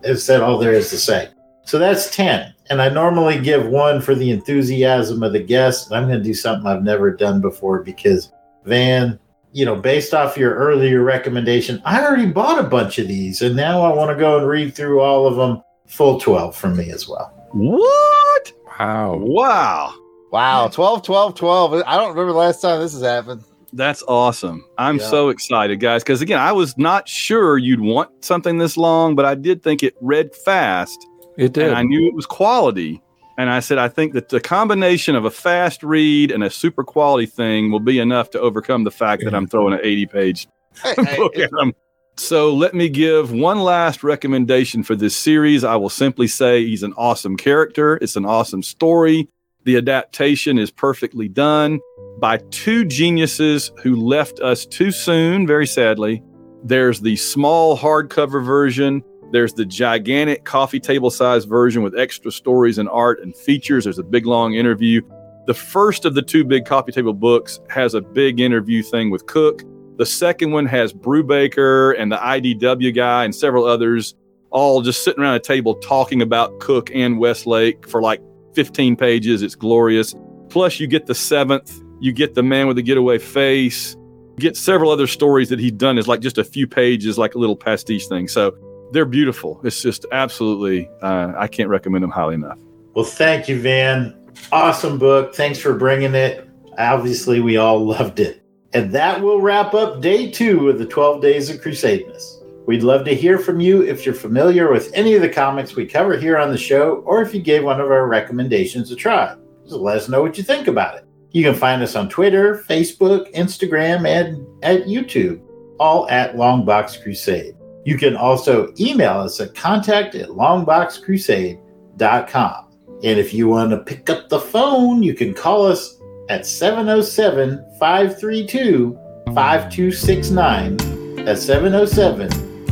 have, 0.03 0.19
said 0.19 0.41
all 0.41 0.60
there 0.60 0.73
is 0.73 0.89
to 0.91 0.97
say. 0.97 1.29
So 1.63 1.79
that's 1.79 2.15
10. 2.15 2.53
And 2.69 2.81
I 2.81 2.89
normally 2.89 3.39
give 3.41 3.65
one 3.65 4.01
for 4.01 4.13
the 4.13 4.29
enthusiasm 4.29 5.23
of 5.23 5.33
the 5.33 5.43
guest. 5.43 5.91
I'm 5.91 6.07
going 6.07 6.19
to 6.19 6.23
do 6.23 6.33
something 6.33 6.67
I've 6.67 6.83
never 6.83 7.12
done 7.12 7.41
before 7.41 7.81
because, 7.81 8.31
Van, 8.65 9.19
you 9.58 9.65
know, 9.65 9.76
based 9.76 10.13
off 10.13 10.38
your 10.38 10.54
earlier 10.54 11.02
recommendation, 11.02 11.82
I 11.84 12.06
already 12.06 12.28
bought 12.28 12.60
a 12.63 12.67
bunch 12.67 13.00
of 13.00 13.08
these. 13.08 13.41
And 13.41 13.56
now 13.56 13.82
I 13.82 13.91
want 13.91 14.12
to 14.12 14.15
go 14.15 14.38
and 14.38 14.48
read 14.48 14.76
through 14.76 15.00
all 15.02 15.26
of 15.26 15.36
them. 15.36 15.63
Full 15.88 16.20
12 16.20 16.56
from 16.56 16.78
me 16.78 16.91
as 16.91 17.08
well. 17.08 17.34
what? 17.54 18.52
Wow. 18.80 19.15
Wow. 19.20 19.93
Wow, 20.32 20.67
12, 20.67 21.02
12, 21.02 21.34
12. 21.36 21.84
I 21.88 21.98
don't 21.98 22.10
remember 22.10 22.34
the 22.34 22.38
last 22.38 22.62
time 22.62 22.80
this 22.82 22.93
has 22.93 23.02
happened. 23.02 23.43
That's 23.74 24.04
awesome. 24.08 24.63
I'm 24.78 24.98
Yeah. 24.98 25.06
so 25.08 25.30
excited, 25.30 25.80
guys. 25.80 26.04
Because 26.04 26.22
again, 26.22 26.39
I 26.39 26.52
was 26.52 26.78
not 26.78 27.08
sure 27.10 27.58
you'd 27.58 27.80
want 27.82 28.10
something 28.24 28.60
this 28.60 28.78
long, 28.78 29.15
but 29.15 29.26
I 29.26 29.34
did 29.34 29.63
think 29.63 29.82
it 29.82 29.96
read 30.02 30.36
fast. 30.36 31.00
It 31.38 31.54
did. 31.54 31.67
and 31.67 31.76
I 31.76 31.82
knew 31.84 32.08
it 32.08 32.13
was 32.13 32.26
quality. 32.28 33.02
And 33.38 33.52
I 33.52 33.60
said, 33.60 33.78
I 33.78 33.88
think 33.88 34.13
that 34.13 34.30
the 34.30 34.39
combination 34.39 35.15
of 35.15 35.26
a 35.26 35.30
fast 35.30 35.84
read 35.84 36.32
and 36.32 36.43
a 36.43 36.50
super 36.50 36.84
quality 36.84 37.28
thing 37.28 37.71
will 37.71 37.80
be 37.80 38.00
enough 38.00 38.32
to 38.32 38.39
overcome 38.39 38.84
the 38.84 38.91
fact 38.91 39.23
that 39.23 39.36
I'm 39.36 39.47
throwing 39.47 39.73
an 39.73 39.80
80 39.84 40.06
page 40.08 40.47
book 41.17 41.38
at 41.38 41.52
them. 41.52 41.73
So 42.17 42.52
let 42.54 42.73
me 42.73 42.89
give 42.89 43.32
one 43.32 43.60
last 43.60 44.04
recommendation 44.04 44.82
for 44.82 44.95
this 44.95 45.15
series. 45.15 45.63
I 45.63 45.76
will 45.76 45.89
simply 45.89 46.28
say 46.28 46.65
he's 46.65 46.82
an 46.82 46.93
awesome 46.97 47.38
character. 47.38 47.97
It's 47.97 48.15
an 48.15 48.26
awesome 48.26 48.63
story. 48.63 49.30
The 49.65 49.76
adaptation 49.76 50.58
is 50.58 50.71
perfectly 50.71 51.28
done 51.28 51.80
by 52.19 52.38
two 52.50 52.86
geniuses 52.86 53.71
who 53.84 53.95
left 53.95 54.39
us 54.39 54.65
too 54.65 54.89
soon, 54.89 55.45
very 55.45 55.67
sadly. 55.67 56.23
There's 56.63 57.02
the 57.02 57.17
small 57.17 57.78
hardcover 57.78 58.43
version. 58.43 59.04
There's 59.32 59.54
the 59.54 59.66
gigantic 59.66 60.46
coffee 60.46 60.80
table 60.80 61.10
size 61.10 61.46
version 61.46 61.84
with 61.84 61.98
extra 61.98 62.32
stories 62.32 62.78
and 62.78 62.88
art 62.90 63.22
and 63.22 63.36
features. 63.36 63.84
There's 63.84 64.00
a 64.00 64.04
big 64.04 64.26
long 64.26 64.54
interview. 64.54 65.02
The 65.48 65.54
first 65.54 66.06
of 66.06 66.13
the 66.13 66.22
two 66.22 66.44
big 66.44 66.66
coffee 66.66 66.92
table 66.92 67.13
books 67.13 67.60
has 67.70 67.94
a 67.94 68.02
big 68.02 68.40
interview 68.40 68.84
thing 68.84 69.10
with 69.10 69.26
Cooke. 69.26 69.63
The 69.98 70.06
second 70.06 70.52
one 70.52 70.66
has 70.68 70.94
Brubaker 70.94 72.00
and 72.00 72.12
the 72.12 72.18
IDW 72.18 72.94
guy 72.96 73.26
and 73.26 73.36
several 73.36 73.66
others 73.66 74.16
all 74.52 74.82
just 74.82 75.04
sitting 75.04 75.22
around 75.22 75.36
a 75.36 75.40
table 75.40 75.76
talking 75.76 76.22
about 76.22 76.60
Cooke 76.60 76.90
and 76.94 77.20
Westlake 77.20 77.88
for 77.88 78.02
like 78.02 78.22
15 78.54 78.96
pages. 78.96 79.42
It's 79.42 79.56
glorious. 79.56 80.16
Plus, 80.50 80.80
you 80.80 80.88
get 80.88 81.06
the 81.06 81.16
seventh 81.16 81.82
You 82.00 82.12
get 82.12 82.36
the 82.36 82.44
man 82.44 82.68
with 82.68 82.76
the 82.76 82.84
getaway 82.84 83.18
face. 83.18 83.96
Get 84.38 84.56
several 84.56 84.92
other 84.92 85.08
stories 85.08 85.50
that 85.50 85.60
he'd 85.60 85.80
done 85.80 85.98
as 85.98 86.08
like 86.08 86.20
just 86.20 86.38
a 86.38 86.44
few 86.44 86.68
pages, 86.68 87.18
like 87.18 87.34
a 87.34 87.40
little 87.40 87.56
pastiche 87.56 88.06
thing. 88.08 88.28
So 88.28 88.56
they're 88.91 89.06
beautiful. 89.06 89.60
It's 89.63 89.82
just 89.82 90.06
absolutely, 90.12 90.89
uh, 91.02 91.34
I 91.38 91.47
can't 91.47 91.69
recommend 91.69 92.04
them 92.04 92.12
highly 92.12 92.36
enough. 92.36 92.58
Well, 92.93 93.06
thank 93.06 93.47
you, 93.47 93.60
Van. 93.60 94.15
Awesome 94.52 94.97
book. 94.97 95.36
Thanks 95.36 95.60
for 95.60 95.73
bringing 95.73 96.15
it. 96.15 96.50
Obviously, 96.78 97.39
we 97.39 97.58
all 97.58 97.86
loved 97.86 98.19
it. 98.19 98.43
And 98.73 98.91
that 98.93 99.21
will 99.21 99.41
wrap 99.41 99.73
up 99.73 100.02
day 100.02 100.30
two 100.30 100.69
of 100.69 100.78
the 100.78 100.86
12 100.86 101.21
Days 101.21 101.50
of 101.50 101.62
Crusademas. 101.62 102.38
We'd 102.67 102.84
love 102.84 103.06
to 103.06 103.15
hear 103.15 103.39
from 103.39 103.62
you 103.62 103.82
if 103.82 104.06
you're 104.06 104.13
familiar 104.13 104.69
with 104.69 104.91
any 104.93 105.15
of 105.15 105.21
the 105.21 105.30
comics 105.30 105.76
we 105.76 105.86
cover 105.86 106.17
here 106.17 106.38
on 106.38 106.52
the 106.52 106.58
show, 106.58 106.97
or 107.06 107.21
if 107.21 107.34
you 107.34 107.41
gave 107.41 107.63
one 107.63 107.80
of 107.80 107.89
our 107.89 108.08
recommendations 108.08 108.91
a 108.91 108.95
try. 108.95 109.36
Just 109.63 109.78
let 109.78 109.97
us 109.97 110.10
know 110.10 110.21
what 110.21 110.38
you 110.38 110.43
think 110.43 110.67
about 110.67 110.97
it. 110.97 111.06
You 111.32 111.43
can 111.43 111.56
find 111.56 111.82
us 111.82 111.95
on 111.95 112.10
Twitter, 112.10 112.63
Facebook, 112.67 113.34
Instagram, 113.34 114.06
and 114.08 114.45
at 114.63 114.84
YouTube, 114.84 115.41
all 115.80 116.10
at 116.10 116.36
Longbox 116.36 117.02
Crusade. 117.02 117.57
You 117.88 117.97
can 117.97 118.15
also 118.17 118.73
email 118.78 119.21
us 119.21 119.39
at 119.39 119.56
contact 119.56 120.13
at 120.13 120.28
longboxcrusade.com. 120.28 122.67
And 123.02 123.17
if 123.17 123.34
you 123.34 123.47
want 123.47 123.69
to 123.69 123.78
pick 123.78 124.10
up 124.10 124.28
the 124.28 124.41
phone, 124.41 125.02
you 125.02 125.13
can 125.13 125.34
call 125.34 125.65
us 125.65 125.95
at 126.28 126.45
707 126.45 127.65
532 127.80 128.91
5269. 129.28 130.76
That's 131.23 131.45
707 131.45 132.30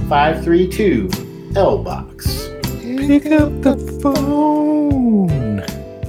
532 0.09 1.09
L 1.55 1.81
Box. 1.81 2.49
Pick 2.81 3.27
up 3.27 3.61
the 3.61 3.77
phone. 4.03 5.61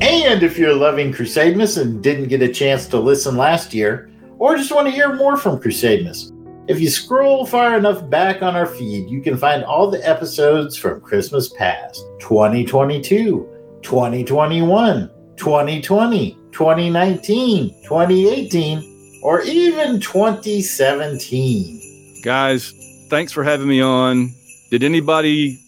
And 0.03 0.42
if 0.42 0.59
you're 0.59 0.75
loving 0.75 1.12
Crusademas 1.12 1.81
and 1.81 2.03
didn't 2.03 2.27
get 2.27 2.42
a 2.42 2.53
chance 2.53 2.88
to 2.88 2.99
listen 2.99 3.37
last 3.37 3.73
year, 3.73 4.11
or 4.40 4.57
just 4.57 4.75
want 4.75 4.88
to 4.88 4.90
hear 4.90 5.14
more 5.14 5.37
from 5.37 5.61
Crusademas, 5.61 6.33
if 6.68 6.81
you 6.81 6.90
scroll 6.90 7.46
far 7.46 7.76
enough 7.76 8.11
back 8.11 8.42
on 8.42 8.57
our 8.57 8.66
feed, 8.66 9.09
you 9.09 9.22
can 9.22 9.37
find 9.37 9.62
all 9.64 9.88
the 9.90 10.09
episodes 10.09 10.76
from 10.76 11.00
Christmas 11.00 11.48
past 11.48 12.05
2022, 12.18 13.48
2021, 13.83 15.11
2020, 15.37 16.38
2019, 16.50 17.68
2018, 17.85 19.20
or 19.22 19.42
even 19.42 20.00
2017. 20.00 22.22
Guys, 22.24 22.72
thanks 23.11 23.33
for 23.33 23.44
having 23.44 23.68
me 23.68 23.81
on. 23.81 24.35
Did 24.70 24.83
anybody, 24.83 25.62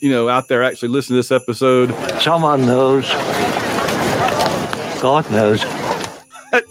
you 0.00 0.10
know, 0.10 0.28
out 0.28 0.46
there 0.46 0.62
actually 0.62 0.90
listen 0.90 1.14
to 1.14 1.16
this 1.16 1.32
episode? 1.32 1.92
Someone 2.20 2.64
knows. 2.64 3.08
God 5.02 5.28
knows. 5.32 5.64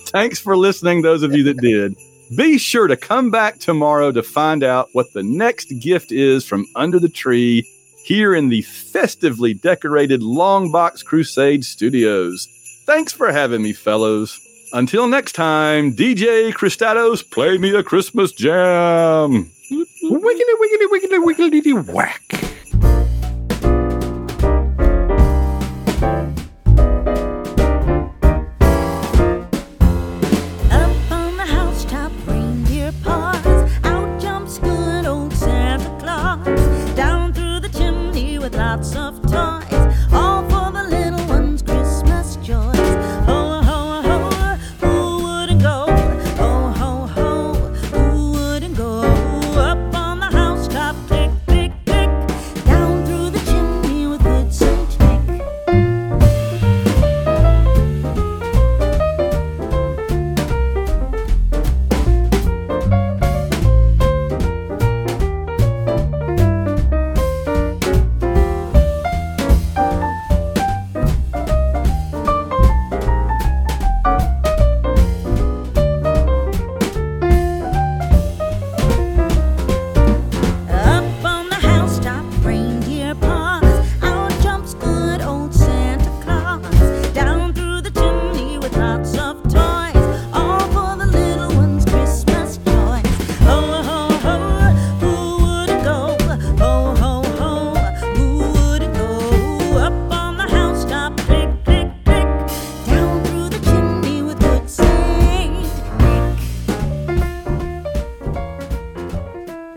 Thanks 0.08 0.40
for 0.40 0.56
listening, 0.56 1.02
those 1.02 1.24
of 1.24 1.36
you 1.36 1.44
that 1.44 1.58
did. 1.58 1.94
Be 2.36 2.58
sure 2.58 2.88
to 2.88 2.96
come 2.96 3.32
back 3.32 3.60
tomorrow 3.60 4.12
to 4.12 4.24
find 4.24 4.64
out 4.64 4.90
what 4.94 5.12
the 5.14 5.24
next 5.24 5.66
gift 5.80 6.12
is 6.12 6.46
from 6.46 6.66
under 6.76 6.98
the 6.98 7.10
tree 7.10 7.68
here 8.06 8.34
in 8.34 8.48
the 8.48 8.62
festively 8.62 9.54
decorated 9.54 10.22
Longbox 10.22 11.04
Crusade 11.04 11.66
Studios. 11.66 12.48
Thanks 12.86 13.12
for 13.12 13.32
having 13.32 13.62
me, 13.62 13.74
fellows. 13.74 14.40
Until 14.72 15.08
next 15.08 15.34
time, 15.34 15.94
DJ 15.94 16.54
Christados, 16.54 17.30
play 17.30 17.58
me 17.58 17.76
a 17.76 17.84
Christmas 17.84 18.32
jam. 18.32 19.52
Wiggly, 19.70 20.44
wiggly, 20.60 20.88
wiggly, 20.88 21.20
wiggly, 21.20 21.74
whack. 21.74 22.53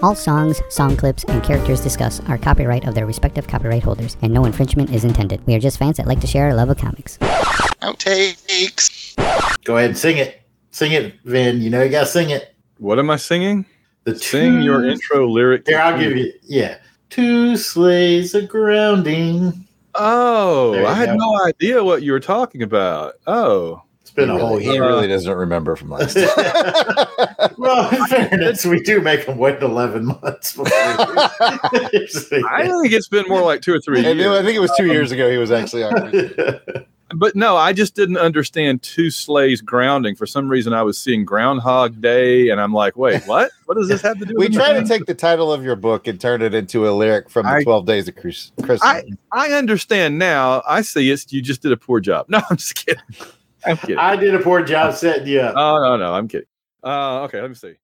All 0.06 0.14
songs, 0.14 0.62
song 0.68 0.96
clips, 0.96 1.24
and 1.24 1.42
characters 1.42 1.80
discussed 1.80 2.22
are 2.28 2.38
copyright 2.38 2.86
of 2.86 2.94
their 2.94 3.06
respective 3.06 3.48
copyright 3.48 3.82
holders, 3.82 4.16
and 4.22 4.32
no 4.32 4.44
infringement 4.44 4.90
is 4.90 5.02
intended. 5.04 5.44
We 5.48 5.54
are 5.56 5.58
just 5.58 5.78
fans 5.78 5.96
that 5.96 6.06
like 6.06 6.20
to 6.20 6.28
share 6.28 6.44
our 6.46 6.54
love 6.54 6.70
of 6.70 6.78
comics. 6.78 7.18
Outtakes. 7.82 9.16
Go 9.64 9.78
ahead 9.78 9.90
and 9.90 9.98
sing 9.98 10.18
it. 10.18 10.42
Sing 10.70 10.92
it, 10.92 11.14
Vin. 11.24 11.60
You 11.60 11.70
know 11.70 11.82
you 11.82 11.90
gotta 11.90 12.06
sing 12.06 12.30
it. 12.30 12.54
What 12.78 13.00
am 13.00 13.10
I 13.10 13.16
singing? 13.16 13.66
The 14.04 14.16
Sing 14.16 14.62
your 14.62 14.86
intro 14.88 15.28
lyric. 15.28 15.66
Here, 15.66 15.80
I'll 15.80 15.98
give 15.98 16.16
you. 16.16 16.32
Yeah, 16.44 16.78
two 17.10 17.56
sleighs 17.56 18.32
a 18.36 18.42
grounding. 18.42 19.66
Oh, 19.96 20.70
There 20.70 20.82
you 20.82 20.86
I 20.86 20.94
had 20.94 21.08
go. 21.08 21.14
no 21.16 21.44
idea 21.46 21.82
what 21.82 22.04
you 22.04 22.12
were 22.12 22.20
talking 22.20 22.62
about. 22.62 23.14
Oh, 23.26 23.82
It's 23.86 23.86
been 24.16 24.29
he 24.31 24.35
a 24.35 24.38
whole 24.38 24.57
really, 24.57 24.64
he 24.64 24.79
really 24.81 25.05
uh, 25.05 25.09
doesn't 25.09 25.35
remember 25.37 25.76
from 25.76 25.90
last 25.90 26.14
time. 26.16 27.55
well, 27.59 27.88
in 27.94 28.07
fairness, 28.07 28.64
we 28.66 28.81
do 28.81 29.00
make 29.00 29.24
him 29.24 29.38
wait 29.38 29.62
eleven 29.62 30.07
months. 30.07 30.57
Before 30.57 30.66
I 30.72 31.98
think 32.02 32.92
it's 32.92 33.09
been 33.09 33.26
more 33.29 33.42
like 33.42 33.62
two 33.62 33.74
or 33.74 33.81
three 33.81 34.07
I, 34.07 34.12
knew- 34.14 34.35
I 34.35 34.42
think 34.42 34.57
it 34.57 34.61
was 34.61 34.72
two 34.76 34.87
years 34.87 35.12
um, 35.12 35.18
ago 35.18 35.31
he 35.31 35.38
was 35.38 35.52
actually 35.52 35.85
on. 35.85 36.87
But 37.14 37.37
no, 37.37 37.57
I 37.57 37.72
just 37.72 37.94
didn't 37.94 38.16
understand 38.16 38.83
two 38.83 39.11
sleighs 39.11 39.61
grounding. 39.61 40.16
For 40.16 40.26
some 40.26 40.48
reason, 40.48 40.72
I 40.72 40.83
was 40.83 40.98
seeing 40.98 41.24
Groundhog 41.24 42.00
Day, 42.00 42.48
and 42.48 42.61
I'm 42.61 42.72
like, 42.72 42.96
wait, 42.96 43.22
what? 43.26 43.52
What 43.66 43.76
does 43.76 43.87
this 43.87 44.02
have 44.02 44.18
to 44.18 44.24
do? 44.24 44.35
We 44.37 44.46
with 44.46 44.55
try 44.55 44.72
to 44.72 44.85
take 44.85 45.07
the 45.07 45.14
title 45.14 45.52
of 45.52 45.62
your 45.62 45.76
book 45.76 46.09
and 46.09 46.20
turn 46.20 46.42
it 46.42 46.52
into 46.52 46.88
a 46.88 46.90
lyric 46.90 47.31
from 47.31 47.46
the 47.46 47.52
I- 47.52 47.62
12 47.62 47.87
Days 47.87 48.09
of 48.09 48.16
Christmas. 48.16 48.81
I 48.83 49.05
I 49.31 49.50
understand 49.52 50.18
now. 50.18 50.62
I 50.66 50.83
see 50.83 51.09
it's 51.12 51.33
you 51.33 51.40
just 51.42 51.62
did 51.62 51.70
a 51.70 51.76
poor 51.76 52.00
job. 52.00 52.26
No, 52.29 52.40
I'm 52.50 52.57
just 52.57 52.74
kidding. 52.85 53.02
I'm 53.66 53.76
kidding. 53.76 53.98
I 53.98 54.16
did 54.16 54.35
a 54.35 54.38
poor 54.38 54.62
job 54.62 54.94
setting 54.94 55.26
you 55.26 55.40
up. 55.40 55.55
Oh 55.57 55.79
no, 55.83 55.96
no, 55.96 56.14
I'm 56.14 56.29
kidding. 56.29 56.46
Uh, 56.83 57.22
okay, 57.22 57.40
let 57.40 57.48
me 57.48 57.55
see. 57.55 57.76